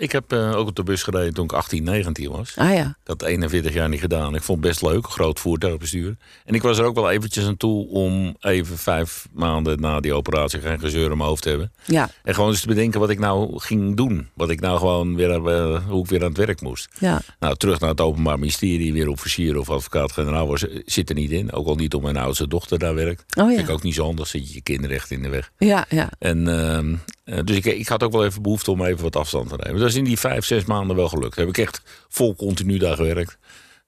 Ik 0.00 0.12
heb 0.12 0.32
eh, 0.32 0.56
ook 0.56 0.68
op 0.68 0.76
de 0.76 0.82
bus 0.82 1.02
gereden 1.02 1.34
toen 1.34 1.44
ik 1.44 1.52
18, 1.52 1.84
19 1.84 2.30
was. 2.30 2.52
Ah 2.56 2.74
ja, 2.74 2.86
Ik 2.86 2.94
had 3.06 3.22
41 3.22 3.72
jaar 3.72 3.88
niet 3.88 4.00
gedaan. 4.00 4.34
Ik 4.34 4.42
vond 4.42 4.58
het 4.58 4.68
best 4.68 4.82
leuk, 4.82 5.06
groot 5.06 5.40
voertuigbestuur. 5.40 6.16
En 6.44 6.54
ik 6.54 6.62
was 6.62 6.78
er 6.78 6.84
ook 6.84 6.94
wel 6.94 7.10
eventjes 7.10 7.46
aan 7.46 7.56
toe 7.56 7.88
om 7.88 8.36
even 8.40 8.78
vijf 8.78 9.28
maanden 9.32 9.80
na 9.80 10.00
die 10.00 10.12
operatie 10.14 10.60
geen 10.60 10.80
gezeur 10.80 11.10
in 11.10 11.16
mijn 11.16 11.28
hoofd 11.28 11.42
te 11.42 11.48
hebben. 11.48 11.72
ja, 11.84 12.10
En 12.22 12.34
gewoon 12.34 12.50
eens 12.50 12.60
te 12.60 12.66
bedenken 12.66 13.00
wat 13.00 13.10
ik 13.10 13.18
nou 13.18 13.58
ging 13.58 13.96
doen. 13.96 14.28
Wat 14.34 14.50
ik 14.50 14.60
nou 14.60 14.78
gewoon 14.78 15.16
weer, 15.16 15.30
eh, 15.30 15.86
hoe 15.88 16.02
ik 16.04 16.10
weer 16.10 16.20
aan 16.22 16.28
het 16.28 16.36
werk 16.36 16.60
moest. 16.60 16.88
ja. 16.98 17.20
Nou, 17.38 17.56
terug 17.56 17.80
naar 17.80 17.90
het 17.90 18.00
Openbaar 18.00 18.38
Ministerie, 18.38 18.92
weer 18.92 19.08
officier 19.08 19.58
of 19.58 19.70
advocaat-generaal 19.70 20.46
was, 20.46 20.64
zit 20.84 21.08
er 21.08 21.14
niet 21.14 21.30
in. 21.30 21.52
Ook 21.52 21.66
al 21.66 21.74
niet 21.74 21.94
omdat 21.94 22.12
mijn 22.12 22.24
oudste 22.24 22.48
dochter 22.48 22.78
daar 22.78 22.94
werkt. 22.94 23.24
Oh 23.38 23.46
Vind 23.46 23.60
ik 23.60 23.66
ja, 23.66 23.72
ook 23.72 23.82
niet 23.82 23.94
zo 23.94 24.04
handig, 24.04 24.26
zit 24.26 24.48
je 24.48 24.54
je 24.54 24.60
kinderen 24.62 24.96
echt 24.96 25.10
in 25.10 25.22
de 25.22 25.28
weg. 25.28 25.50
ja, 25.58 25.86
ja. 25.88 26.08
En, 26.18 26.48
ehm, 26.48 26.94
eh, 27.24 27.38
dus 27.44 27.56
ik, 27.56 27.64
ik 27.64 27.88
had 27.88 28.02
ook 28.02 28.12
wel 28.12 28.24
even 28.24 28.42
behoefte 28.42 28.70
om 28.70 28.84
even 28.84 29.02
wat 29.02 29.16
afstand 29.16 29.48
te 29.48 29.56
nemen. 29.56 29.80
Dat 29.80 29.89
is 29.90 29.96
in 29.96 30.04
die 30.04 30.18
vijf, 30.18 30.44
zes 30.44 30.64
maanden 30.64 30.96
wel 30.96 31.08
gelukt. 31.08 31.36
Heb 31.36 31.48
ik 31.48 31.58
echt 31.58 31.82
vol 32.08 32.34
continu 32.36 32.78
daar 32.78 32.96
gewerkt. 32.96 33.38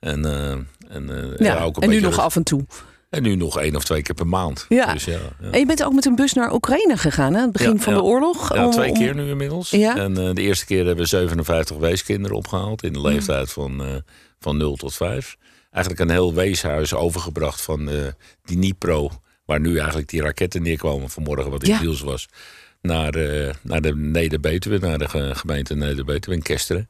En, 0.00 0.25
eh, 0.25 0.50
en, 0.88 1.37
eh, 1.38 1.47
ja. 1.47 1.62
ook 1.62 1.76
een 1.76 1.82
en 1.82 1.88
nu 1.88 2.00
nog 2.00 2.18
af 2.18 2.37
en 2.37 2.42
toe. 2.42 2.64
En 3.11 3.23
nu 3.23 3.35
nog 3.35 3.59
één 3.61 3.76
of 3.76 3.85
twee 3.85 4.02
keer 4.02 4.14
per 4.14 4.26
maand. 4.26 4.66
Ja. 4.68 4.92
Dus 4.92 5.04
ja, 5.04 5.18
ja. 5.40 5.50
En 5.50 5.59
je 5.59 5.66
bent 5.66 5.85
ook 5.85 5.92
met 5.92 6.04
een 6.04 6.14
bus 6.14 6.32
naar 6.32 6.52
Oekraïne 6.52 6.97
gegaan, 6.97 7.35
hè? 7.35 7.40
Het 7.40 7.52
begin 7.52 7.80
van 7.80 7.94
de 7.94 8.02
oorlog. 8.02 8.54
Ja, 8.54 8.68
twee 8.68 8.90
om- 8.90 8.99
keer 8.99 9.14
nu 9.14 9.28
inmiddels. 9.28 9.71
Ja? 9.71 9.97
En 9.97 10.28
eh, 10.28 10.35
de 10.35 10.42
eerste 10.42 10.64
keer 10.66 10.87
hebben 10.87 11.04
we 11.04 11.09
57 11.09 11.76
weeskinderen 11.76 12.37
opgehaald 12.37 12.82
in 12.82 12.92
de 12.92 13.00
leeftijd 13.00 13.52
van, 13.52 14.02
van 14.38 14.56
0 14.56 14.76
tot 14.76 14.94
5. 14.94 15.37
Eigenlijk 15.71 16.04
een 16.04 16.11
heel 16.16 16.35
weeshuis 16.35 16.94
overgebracht 16.94 17.61
van 17.61 17.88
eh 17.90 17.97
Dnipro, 18.44 19.11
waar 19.44 19.61
nu 19.61 19.76
eigenlijk 19.76 20.09
die 20.09 20.23
raketten 20.23 20.62
neerkwamen 20.62 21.11
vanmorgen, 21.11 21.50
wat 21.50 21.62
in 21.62 21.76
nieuws 21.80 22.00
was, 22.00 22.28
naar, 22.82 23.14
eh, 23.14 23.54
naar 23.62 23.80
de 23.80 23.96
Neder-Betuwe, 23.96 24.78
naar 24.78 24.98
de 24.98 25.08
ge- 25.08 25.34
gemeente 25.34 25.74
Neder-Betuwe 25.74 26.36
in 26.36 26.42
Kesteren. 26.42 26.88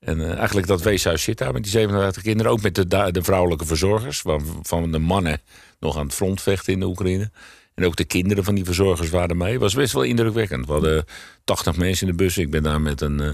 En 0.00 0.20
eh, 0.20 0.36
eigenlijk 0.36 0.66
dat 0.66 0.82
weeshuis 0.82 1.22
zit 1.22 1.38
daar 1.38 1.52
met 1.52 1.62
die 1.62 1.72
57 1.72 2.22
kinderen. 2.22 2.52
Ook 2.52 2.62
met 2.62 2.74
de, 2.74 3.10
de 3.12 3.22
vrouwelijke 3.22 3.66
verzorgers. 3.66 4.22
Waarvan 4.22 4.92
de 4.92 4.98
mannen 4.98 5.40
nog 5.80 5.96
aan 5.98 6.06
het 6.06 6.14
front 6.14 6.42
vechten 6.42 6.72
in 6.72 6.80
de 6.80 6.86
Oekraïne. 6.86 7.30
En 7.74 7.84
ook 7.84 7.96
de 7.96 8.04
kinderen 8.04 8.44
van 8.44 8.54
die 8.54 8.64
verzorgers 8.64 9.10
waren 9.10 9.36
mee. 9.36 9.58
Was 9.58 9.74
best 9.74 9.92
wel 9.92 10.02
indrukwekkend. 10.02 10.66
We 10.66 10.72
hadden 10.72 11.04
80 11.44 11.76
mensen 11.76 12.06
in 12.06 12.16
de 12.16 12.22
bus. 12.24 12.38
Ik 12.38 12.50
ben 12.50 12.62
daar 12.62 12.80
met 12.80 13.00
een, 13.00 13.20
eh, 13.20 13.30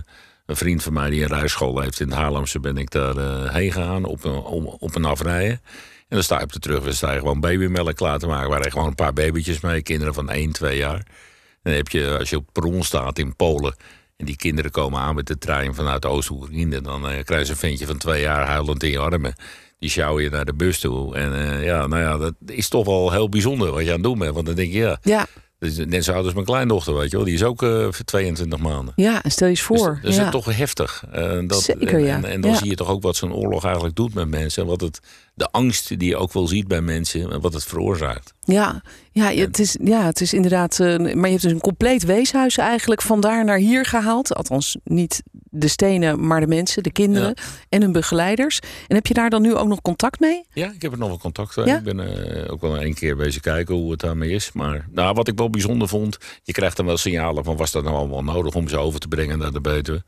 een 0.46 0.56
vriend 0.56 0.82
van 0.82 0.92
mij 0.92 1.10
die 1.10 1.22
een 1.22 1.28
rijschool 1.28 1.80
heeft 1.80 2.00
in 2.00 2.08
het 2.08 2.16
Haarlemse. 2.16 2.60
Ben 2.60 2.76
ik 2.76 2.90
daar 2.90 3.16
eh, 3.16 3.54
heen 3.54 3.72
gegaan 3.72 4.04
op 4.04 4.24
een, 4.24 4.36
op 4.78 4.94
een 4.94 5.04
afrijden. 5.04 5.60
En 6.08 6.16
dan 6.16 6.22
sta 6.22 6.38
je 6.38 6.44
op 6.44 6.52
de 6.52 6.58
terugweg 6.58 7.00
je 7.00 7.06
gewoon 7.06 7.40
babymelk 7.40 7.96
klaar 7.96 8.18
te 8.18 8.26
maken. 8.26 8.44
Er 8.44 8.50
waren 8.50 8.70
gewoon 8.72 8.86
een 8.86 8.94
paar 8.94 9.12
babytjes 9.12 9.60
mee. 9.60 9.82
Kinderen 9.82 10.14
van 10.14 10.30
1, 10.30 10.52
2 10.52 10.76
jaar. 10.76 11.06
En 11.66 11.73
dan 11.73 11.80
heb 11.80 11.88
je, 11.88 12.16
als 12.18 12.30
je 12.30 12.37
op 12.37 12.49
perron 12.52 12.82
staat 12.85 13.18
in 13.18 13.37
Polen... 13.37 13.76
en 14.16 14.26
die 14.26 14.37
kinderen 14.37 14.70
komen 14.70 15.00
aan 15.00 15.14
met 15.14 15.26
de 15.26 15.38
trein 15.38 15.75
vanuit 15.75 16.06
Oost-Oekraïne... 16.06 16.80
dan 16.80 17.08
eh, 17.08 17.25
krijg 17.25 17.44
je 17.46 17.52
een 17.52 17.58
ventje 17.58 17.87
van 17.87 17.96
twee 17.96 18.20
jaar 18.20 18.46
huilend 18.46 18.82
in 18.82 18.90
je 18.90 18.99
armen. 18.99 19.35
Die 19.78 19.90
sjouwen 19.90 20.23
je 20.23 20.30
naar 20.30 20.44
de 20.44 20.54
bus 20.54 20.78
toe. 20.80 21.14
En 21.16 21.35
eh, 21.35 21.64
ja, 21.64 21.87
nou 21.87 22.02
ja, 22.02 22.16
dat 22.16 22.35
is 22.46 22.68
toch 22.68 22.85
wel 22.87 23.12
heel 23.12 23.28
bijzonder 23.28 23.70
wat 23.70 23.80
je 23.82 23.87
aan 23.88 23.92
het 23.94 24.02
doen 24.02 24.18
bent. 24.18 24.35
Want 24.35 24.46
dan 24.46 24.54
denk 24.54 24.73
je, 24.73 24.78
ja, 24.78 24.99
Ja, 25.02 25.26
Dat 25.58 25.70
is 25.70 25.76
net 25.87 26.04
zo 26.04 26.12
oud 26.12 26.25
als 26.25 26.32
mijn 26.35 26.46
kleindochter, 26.46 26.94
weet 26.94 27.11
je 27.11 27.16
wel. 27.16 27.25
Die 27.26 27.35
is 27.35 27.44
ook 27.44 27.62
uh, 27.62 27.88
22 27.88 28.58
maanden. 28.58 28.92
Ja, 28.96 29.23
en 29.23 29.30
stel 29.30 29.46
je 29.49 29.52
eens 29.56 29.66
Dus 29.68 29.78
voor. 29.80 29.99
dat 30.02 30.12
is 30.12 30.30
toch 30.30 30.56
heftig. 30.56 31.04
Uh, 31.14 31.49
dat, 31.49 31.62
Zeker, 31.62 31.94
en, 31.94 32.04
ja. 32.04 32.16
En, 32.16 32.25
en 32.25 32.40
dan 32.40 32.50
Ja. 32.50 32.56
zie 32.56 32.68
je 32.68 32.75
toch 32.76 32.88
ook 32.88 33.02
wat 33.02 33.16
zo'n 33.16 33.35
oorlog 33.35 33.64
eigenlijk 33.64 33.94
doet 33.96 34.14
met 34.14 34.28
mensen. 34.28 34.62
En 34.62 34.68
wat 34.68 34.80
het, 34.80 35.00
de 35.35 35.50
angst 35.50 35.88
die 35.99 36.08
je 36.08 36.16
ook 36.16 36.32
wel 36.32 36.46
ziet 36.46 36.68
bij 36.68 36.80
mensen. 36.80 37.32
En 37.32 37.40
wat 37.40 37.52
het 37.52 37.64
veroorzaakt. 37.64 38.32
Ja, 38.40 38.82
ja, 39.23 39.32
het 39.32 39.58
is, 39.58 39.78
ja, 39.85 40.04
het 40.04 40.20
is 40.20 40.32
inderdaad. 40.32 40.80
eh, 40.80 40.99
maar 40.99 41.25
je 41.25 41.30
hebt 41.30 41.42
dus 41.42 41.52
een 41.52 41.61
compleet 41.61 42.04
weeshuis 42.04 42.56
eigenlijk 42.58 43.02
vandaar 43.02 43.44
naar 43.44 43.58
hier 43.58 43.85
gehaald. 43.85 44.35
Althans, 44.35 44.76
niet 44.85 45.23
de 45.32 45.68
stenen, 45.68 46.26
maar 46.26 46.40
de 46.40 46.46
mensen, 46.46 46.82
de 46.82 46.92
kinderen 46.92 47.35
en 47.68 47.82
hun 47.82 47.92
begeleiders. 47.92 48.61
En 48.87 48.94
heb 48.94 49.06
je 49.06 49.14
daar 49.14 49.30
dan 49.30 49.42
nu 49.42 49.54
ook 49.54 49.68
nog 49.68 49.82
contact 49.82 50.20
mee? 50.20 50.44
Ja, 50.52 50.73
ik 50.73 50.82
heb 50.82 50.92
er 50.92 50.99
nog 50.99 51.08
wel 51.08 51.18
contact 51.18 51.56
mee. 51.56 51.66
Ja? 51.66 51.76
Ik 51.76 51.82
ben 51.82 52.00
eh, 52.00 52.52
ook 52.52 52.61
wel 52.61 52.82
een 52.82 52.94
keer 52.94 53.16
bezig 53.16 53.42
kijken 53.42 53.75
hoe 53.75 53.90
het 53.90 54.00
daarmee 54.00 54.30
is. 54.30 54.52
Maar 54.52 54.87
nou, 54.90 55.14
wat 55.14 55.28
ik 55.28 55.38
wel 55.38 55.50
bijzonder 55.50 55.88
vond, 55.88 56.18
je 56.42 56.52
krijgt 56.52 56.76
dan 56.76 56.87
wel 56.87 56.96
signalen 56.96 57.44
van 57.44 57.56
was 57.56 57.70
dat 57.70 57.85
nou 57.85 57.96
allemaal 57.96 58.25
nodig 58.25 58.54
om 58.54 58.68
ze 58.68 58.78
over 58.78 59.00
te 59.00 59.08
brengen 59.08 59.38
naar 59.38 59.52
de 59.52 59.61
Betuwe. 59.61 60.02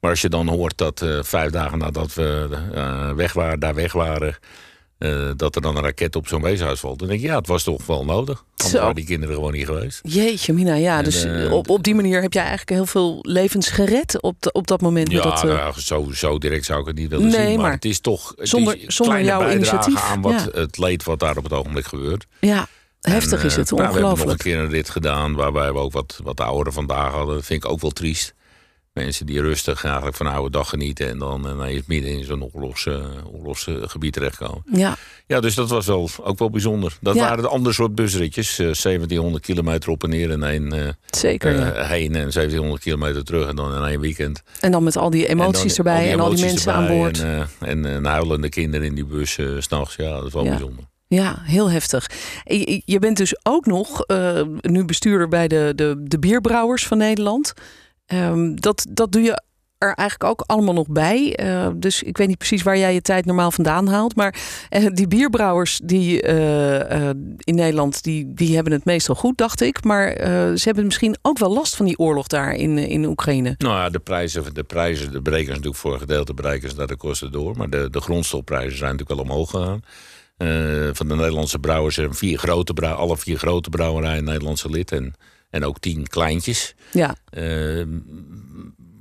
Maar 0.00 0.10
als 0.10 0.20
je 0.20 0.28
dan 0.28 0.48
hoort 0.48 0.78
dat 0.78 1.02
eh, 1.02 1.22
vijf 1.22 1.50
dagen 1.50 1.78
nadat 1.78 2.14
we 2.14 2.48
weg 3.16 3.32
waren, 3.32 3.60
daar 3.60 3.74
weg 3.74 3.92
waren, 3.92 4.36
eh, 4.98 5.30
dat 5.36 5.56
er 5.56 5.62
dan 5.62 5.76
een 5.76 5.82
raket 5.82 6.16
op 6.16 6.28
zo'n 6.28 6.42
weeshuis 6.42 6.80
valt, 6.80 6.98
dan 6.98 7.08
denk 7.08 7.20
je 7.20 7.26
ja, 7.26 7.36
het 7.36 7.46
was 7.46 7.62
toch 7.62 7.86
wel 7.86 8.04
nodig. 8.04 8.44
Anders 8.50 8.70
Zo. 8.70 8.78
waren 8.80 8.94
die 8.94 9.04
kinderen 9.04 9.34
gewoon 9.34 9.52
niet 9.52 9.64
geweest. 9.66 10.00
Jeetje, 10.02 10.52
Mina, 10.52 10.74
ja. 10.74 10.98
En, 10.98 11.04
dus 11.04 11.24
eh, 11.24 11.52
op, 11.52 11.68
op 11.70 11.82
die 11.82 11.94
manier 11.94 12.22
heb 12.22 12.32
jij 12.32 12.42
eigenlijk 12.42 12.70
heel 12.70 12.86
veel 12.86 13.18
levens 13.22 13.68
gered 13.68 14.22
op, 14.22 14.36
de- 14.42 14.52
op 14.52 14.66
dat 14.66 14.80
moment. 14.80 15.10
Ja, 15.10 15.22
dat, 15.22 15.44
eh, 15.44 15.50
nou, 15.50 15.80
zo, 15.80 16.08
zo 16.14 16.38
direct 16.38 16.64
zou 16.64 16.80
ik 16.80 16.86
het 16.86 16.96
niet 16.96 17.08
willen 17.10 17.26
Nee, 17.26 17.34
zien. 17.46 17.46
Maar, 17.54 17.62
maar 17.62 17.72
het 17.72 17.84
is 17.84 18.00
toch 18.00 18.32
het 18.36 18.48
zonder- 18.48 18.78
is 18.86 18.94
zonder 18.96 19.22
jouw 19.24 19.50
initiatief, 19.50 20.02
aan 20.02 20.20
wat, 20.20 20.32
ja. 20.52 20.60
het 20.60 20.78
leed 20.78 21.04
wat 21.04 21.18
daar 21.20 21.36
op 21.36 21.42
het 21.44 21.52
ogenblik 21.52 21.86
gebeurt. 21.86 22.26
ja, 22.40 22.66
heftig 23.00 23.40
En, 23.40 23.46
is 23.46 23.56
het, 23.56 23.70
nou, 23.70 23.76
we 23.76 23.82
hebben 23.84 24.02
nog 24.02 24.10
ongelooflijk. 24.12 24.44
een 24.44 24.50
keer 24.52 24.60
een 24.64 24.70
rit 24.70 24.90
gedaan 24.90 25.34
waarbij 25.34 25.72
we 25.72 25.78
ook 25.78 25.92
wat, 25.92 26.20
wat 26.22 26.40
ouderen 26.40 26.72
vandaag 26.72 27.12
hadden. 27.12 27.34
Dat 27.34 27.44
vind 27.44 27.64
ik 27.64 27.70
ook 27.70 27.80
wel 27.80 27.90
triest. 27.90 28.34
Mensen 29.04 29.26
die 29.26 29.40
rustig 29.40 29.84
eigenlijk 29.84 30.16
van 30.16 30.26
oude 30.26 30.50
dag 30.50 30.68
genieten 30.68 31.08
en 31.08 31.18
dan 31.18 31.48
ineens 31.50 31.82
midden 31.86 32.10
in 32.10 32.24
zo'n 32.24 32.50
oorlogs, 32.52 32.86
eh, 32.86 32.94
oorlogsgebied 33.32 34.12
terechtkomen. 34.12 34.62
Ja, 34.72 34.96
Ja, 35.26 35.40
dus 35.40 35.54
dat 35.54 35.68
was 35.68 35.86
wel, 35.86 36.08
ook 36.22 36.38
wel 36.38 36.50
bijzonder. 36.50 36.96
Dat 37.00 37.14
Ja. 37.14 37.20
waren 37.20 37.42
de 37.42 37.48
andere 37.48 37.74
soort 37.74 37.94
busritjes. 37.94 38.58
eh, 38.58 38.72
1700 38.72 39.44
kilometer 39.44 39.90
op 39.90 40.02
en 40.02 40.10
neer 40.10 40.30
en 40.30 40.42
één 40.42 40.72
eh, 40.72 40.88
zeker. 41.10 41.56
ja. 41.58 41.72
eh, 41.72 41.88
heen 41.88 42.14
en 42.14 42.30
1700 42.32 42.82
kilometer 42.82 43.24
terug 43.24 43.48
en 43.48 43.56
dan 43.56 43.74
in 43.74 43.82
één 43.90 44.00
weekend. 44.00 44.42
En 44.60 44.70
dan 44.72 44.82
met 44.82 44.96
al 44.96 45.10
die 45.10 45.26
emoties 45.28 45.76
En 45.78 45.84
dan 45.84 45.92
erbij 45.94 46.12
en 46.12 46.20
al 46.20 46.34
die 46.34 46.44
mensen 46.44 46.72
aan 46.74 46.86
boord. 46.86 47.18
En, 47.22 47.48
eh, 47.60 47.68
en, 47.70 47.84
en 47.86 48.04
huilende 48.04 48.48
kinderen 48.48 48.86
in 48.86 48.94
die 48.94 49.04
bus 49.06 49.38
eh, 49.38 49.46
s 49.58 49.64
s'nachts. 49.64 49.96
Ja, 49.96 50.10
dat 50.16 50.26
is 50.26 50.32
wel 50.32 50.44
Ja. 50.44 50.50
bijzonder. 50.50 50.84
Ja, 51.08 51.38
heel 51.42 51.70
heftig. 51.70 52.06
Je, 52.84 52.98
bent 52.98 53.16
dus 53.16 53.36
ook 53.42 53.66
nog 53.66 54.02
eh, 54.04 54.42
nu 54.60 54.84
bestuurder 54.84 55.28
bij 55.28 55.48
de, 55.48 55.72
de, 55.76 55.94
de 56.04 56.18
bierbrouwers 56.18 56.86
van 56.86 56.98
Nederland. 56.98 57.52
Ehm, 58.08 58.54
dat, 58.54 58.86
dat 58.90 59.12
doe 59.12 59.22
je 59.22 59.42
er 59.78 59.94
eigenlijk 59.94 60.30
ook 60.30 60.42
allemaal 60.46 60.74
nog 60.74 60.88
bij. 60.88 61.34
Eh, 61.34 61.68
dus 61.74 62.02
ik 62.02 62.16
weet 62.16 62.28
niet 62.28 62.38
precies 62.38 62.62
waar 62.62 62.78
jij 62.78 62.94
je 62.94 63.00
tijd 63.00 63.24
normaal 63.24 63.50
vandaan 63.50 63.88
haalt. 63.88 64.16
Maar 64.16 64.34
eh, 64.68 64.86
die 64.92 65.08
bierbrouwers 65.08 65.80
die, 65.84 66.22
eh, 66.22 67.08
eh, 67.08 67.16
in 67.38 67.54
Nederland, 67.54 68.02
die, 68.02 68.34
die 68.34 68.54
hebben 68.54 68.72
het 68.72 68.84
meestal 68.84 69.14
goed, 69.14 69.38
dacht 69.38 69.60
ik. 69.60 69.84
Maar 69.84 70.16
ze 70.56 70.62
hebben 70.64 70.84
misschien 70.84 71.16
ook 71.22 71.38
wel 71.38 71.52
last 71.52 71.76
van 71.76 71.86
die 71.86 71.98
oorlog 71.98 72.26
daar 72.26 72.54
in, 72.54 72.78
in 72.78 73.04
Oekraïne. 73.04 73.54
Nou 73.58 73.74
ja, 73.74 73.90
de 73.90 73.98
prijzen, 73.98 74.54
de 74.54 74.64
prijzen, 74.64 75.12
de 75.12 75.22
berekenen 75.22 75.54
natuurlijk 75.54 75.80
voor 75.80 75.92
een 75.92 75.98
gedeelte 75.98 76.34
bereiken 76.34 76.70
ze 76.70 76.76
naar 76.76 76.86
de 76.86 76.96
kosten 76.96 77.32
door. 77.32 77.56
Maar 77.56 77.70
de, 77.70 77.90
de 77.90 78.00
grondstofprijzen 78.00 78.78
zijn 78.78 78.96
natuurlijk 78.96 79.20
wel 79.20 79.30
omhoog 79.30 79.50
gegaan. 79.50 79.80
Van 80.94 81.08
de 81.08 81.14
Nederlandse 81.14 81.58
brouwers 81.58 81.94
zijn 81.94 82.14
vier 82.14 82.38
grote 82.38 82.86
alle 82.86 83.16
vier 83.16 83.38
grote 83.38 83.70
brouwerijen 83.70 84.24
Nederlandse 84.24 84.70
lid 84.70 84.92
en, 84.92 85.14
en 85.50 85.64
ook 85.64 85.78
tien 85.78 86.06
kleintjes. 86.06 86.74
Ja, 86.92 87.16
Eh, 87.30 87.82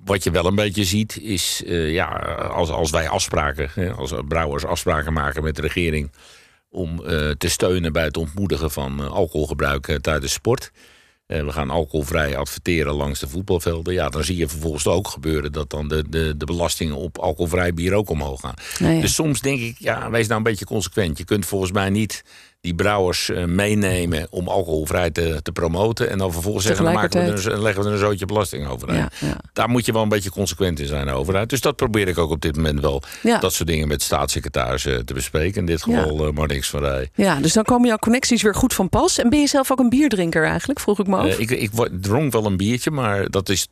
wat 0.08 0.24
je 0.24 0.32
wel 0.32 0.46
een 0.46 0.56
beetje 0.56 0.84
ziet 0.86 1.18
is, 1.22 1.64
eh, 1.66 1.94
ja, 1.94 2.06
als, 2.52 2.70
als 2.70 2.90
wij 2.92 3.10
afspraken, 3.10 3.70
hè, 3.74 3.92
als 3.92 4.14
brouwers 4.28 4.66
afspraken 4.66 5.14
maken 5.14 5.44
met 5.44 5.56
de 5.56 5.62
regering 5.62 6.12
om 6.70 7.06
eh, 7.06 7.30
te 7.30 7.50
steunen 7.50 7.94
bij 7.94 8.04
het 8.04 8.18
ontmoedigen 8.18 8.72
van 8.72 9.00
eh, 9.04 9.12
alcoholgebruik 9.12 9.98
tijdens 10.02 10.34
sport. 10.34 10.72
We 11.28 11.52
gaan 11.52 11.70
alcoholvrij 11.70 12.38
adverteren 12.38 12.94
langs 12.94 13.20
de 13.20 13.28
voetbalvelden. 13.28 13.94
Ja, 13.94 14.10
dan 14.10 14.24
zie 14.24 14.38
je 14.38 14.48
vervolgens 14.48 14.88
ook 14.88 15.08
gebeuren 15.08 15.52
dat 15.52 15.70
dan 15.70 15.88
de, 15.88 16.10
de, 16.10 16.34
de 16.38 16.46
belastingen 16.46 16.96
op 16.96 17.18
alcoholvrij 17.18 17.74
bier 17.74 17.94
ook 17.94 18.10
omhoog 18.10 18.40
gaan. 18.40 18.54
nou 18.80 18.94
ja. 18.94 19.02
Dus 19.02 19.14
soms 19.14 19.42
denk 19.42 19.60
ik, 19.60 19.76
ja, 19.80 20.10
wees 20.10 20.28
nou 20.28 20.38
een 20.38 20.44
beetje 20.44 20.66
consequent. 20.66 21.18
Je 21.18 21.24
kunt 21.24 21.46
volgens 21.46 21.72
mij 21.72 21.90
niet 21.90 22.24
die 22.62 22.76
brouwers 22.76 23.30
eh, 23.30 23.46
meenemen 23.46 24.28
om 24.30 24.48
alcoholvrij 24.48 25.12
te, 25.12 25.40
te 25.42 25.52
promoten. 25.52 26.10
En 26.10 26.18
dan 26.18 26.32
vervolgens 26.32 26.66
zeggen, 26.66 26.86
dan 26.86 26.94
maken 26.94 27.26
we 27.26 27.50
er, 27.52 27.62
leggen 27.62 27.82
we 27.84 27.88
er 27.88 27.94
een 27.94 28.00
zootje 28.00 28.26
belasting 28.26 28.68
over. 28.68 28.94
ja, 28.94 29.10
ja. 29.20 29.38
Daar 29.54 29.70
moet 29.70 29.86
je 29.86 29.92
wel 29.94 30.02
een 30.02 30.10
beetje 30.10 30.30
consequent 30.30 30.80
in 30.80 30.88
zijn, 30.88 31.10
overheid. 31.10 31.50
Dus 31.50 31.62
dat 31.62 31.76
probeer 31.76 32.08
ik 32.08 32.18
ook 32.18 32.30
op 32.32 32.42
dit 32.42 32.56
moment 32.56 32.80
wel. 32.80 33.02
Ja. 33.24 33.40
Dat 33.40 33.54
soort 33.54 33.70
dingen 33.70 33.88
met 33.88 34.02
staatssecretaris 34.02 34.86
eh, 34.86 34.96
te 34.98 35.14
bespreken. 35.14 35.60
In 35.60 35.66
dit 35.66 35.84
geval 35.84 36.32
Marnix 36.32 36.70
van 36.70 36.80
Rij. 36.80 37.10
ja, 37.16 37.36
dus 37.40 37.54
dan 37.54 37.64
komen 37.64 37.88
jouw 37.88 37.98
connecties 37.98 38.42
weer 38.42 38.56
goed 38.56 38.74
van 38.74 38.90
pas. 38.90 39.18
En 39.18 39.30
ben 39.30 39.40
je 39.40 39.48
zelf 39.48 39.72
ook 39.72 39.80
een 39.80 39.90
bierdrinker 39.90 40.46
eigenlijk, 40.46 40.80
vroeg 40.80 41.00
ik 41.00 41.08
me 41.08 41.16
af. 41.18 41.38
Ik, 41.38 41.52
ik 41.52 41.72
dronk 42.02 42.32
wel 42.32 42.46
een 42.46 42.58
biertje, 42.58 42.92
maar 42.92 43.30
dat 43.30 43.50
is. 43.50 43.68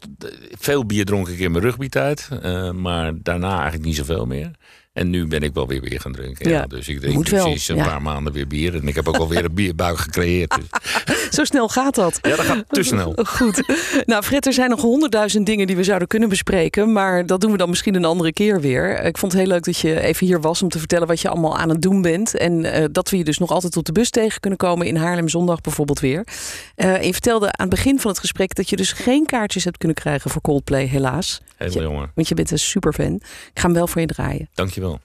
Veel 0.59 0.85
bier 0.85 1.05
dronk 1.05 1.27
ik 1.27 1.39
in 1.39 1.51
mijn 1.51 1.63
rugbytijd. 1.63 2.29
eh, 2.41 2.71
maar 2.71 3.11
daarna 3.15 3.53
eigenlijk 3.53 3.83
niet 3.85 3.95
zoveel 3.95 4.25
meer. 4.25 4.51
En 4.95 5.09
nu 5.09 5.27
ben 5.27 5.41
ik 5.41 5.53
wel 5.53 5.67
weer 5.67 5.81
weer 5.81 5.99
gaan 5.99 6.11
drinken. 6.11 6.49
Ja. 6.49 6.59
Ja, 6.59 6.67
Dus 6.67 6.87
ik 6.87 6.99
drink 6.99 7.15
moet 7.15 7.31
nu 7.31 7.37
wel, 7.37 7.45
sinds 7.45 7.67
een 7.67 7.75
ja. 7.75 7.85
paar 7.85 8.01
maanden 8.01 8.33
weer 8.33 8.47
bier. 8.47 8.75
En 8.75 8.87
ik 8.87 8.95
heb 8.95 9.07
ook 9.07 9.15
alweer 9.17 9.45
een 9.45 9.53
bierbuik 9.53 9.97
gecreëerd. 9.97 10.55
Dus. 10.55 10.65
Zo 11.35 11.43
snel 11.43 11.67
gaat 11.67 11.95
dat. 11.95 12.19
Ja, 12.21 12.35
dat 12.35 12.45
gaat 12.45 12.63
te 12.69 12.83
snel. 12.83 13.13
Goed. 13.27 13.63
Nou, 14.05 14.23
Fred, 14.23 14.45
er 14.45 14.53
zijn 14.53 14.69
nog 14.69 14.81
honderdduizend 14.81 15.45
dingen 15.45 15.67
die 15.67 15.75
we 15.75 15.83
zouden 15.83 16.07
kunnen 16.07 16.29
bespreken. 16.29 16.91
Maar 16.93 17.25
dat 17.25 17.41
doen 17.41 17.51
we 17.51 17.57
dan 17.57 17.69
misschien 17.69 17.95
een 17.95 18.05
andere 18.05 18.33
keer 18.33 18.61
weer. 18.61 19.03
Ik 19.03 19.17
vond 19.17 19.31
het 19.31 19.41
heel 19.41 19.49
leuk 19.49 19.63
dat 19.63 19.77
je 19.77 19.99
even 19.99 20.25
hier 20.27 20.41
was 20.41 20.61
om 20.61 20.69
te 20.69 20.79
vertellen 20.79 21.07
wat 21.07 21.21
je 21.21 21.29
allemaal 21.29 21.57
aan 21.57 21.69
het 21.69 21.81
doen 21.81 22.01
bent. 22.01 22.37
En 22.37 22.65
eh, 22.65 22.85
dat 22.91 23.09
we 23.09 23.17
je 23.17 23.23
dus 23.23 23.37
nog 23.37 23.51
altijd 23.51 23.77
op 23.77 23.85
de 23.85 23.91
bus 23.91 24.09
tegen 24.09 24.39
kunnen 24.39 24.59
komen 24.59 24.87
in 24.87 24.95
Haarlem 24.95 25.29
zondag 25.29 25.61
bijvoorbeeld 25.61 25.99
weer. 25.99 26.27
Eh, 26.75 26.93
en 26.93 27.05
je 27.05 27.11
vertelde 27.11 27.45
aan 27.45 27.67
het 27.67 27.69
begin 27.69 27.99
van 27.99 28.11
het 28.11 28.19
gesprek 28.19 28.55
dat 28.55 28.69
je 28.69 28.75
dus 28.75 28.91
geen 28.91 29.25
kaartjes 29.25 29.63
hebt 29.63 29.77
kunnen 29.77 29.97
krijgen 29.97 30.31
voor 30.31 30.41
Coldplay, 30.41 30.85
helaas. 30.85 31.41
Helemaal 31.57 31.83
jongen. 31.83 32.11
Want 32.15 32.27
je 32.27 32.35
bent 32.35 32.51
een 32.51 32.59
superfan. 32.59 33.13
Ik 33.15 33.51
ga 33.53 33.61
hem 33.61 33.73
wel 33.73 33.87
voor 33.87 34.01
je 34.01 34.07
draaien. 34.07 34.49
Dankjewel. 34.53 34.99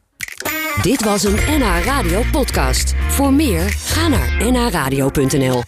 Dit 0.82 1.04
was 1.04 1.24
een 1.24 1.34
NH 1.34 1.84
Radio 1.84 2.22
podcast. 2.32 2.94
Voor 3.08 3.32
meer, 3.32 3.68
ga 3.68 4.08
naar 4.08 4.52
nhradio.nl. 4.52 5.62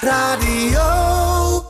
Radio. 0.00 1.27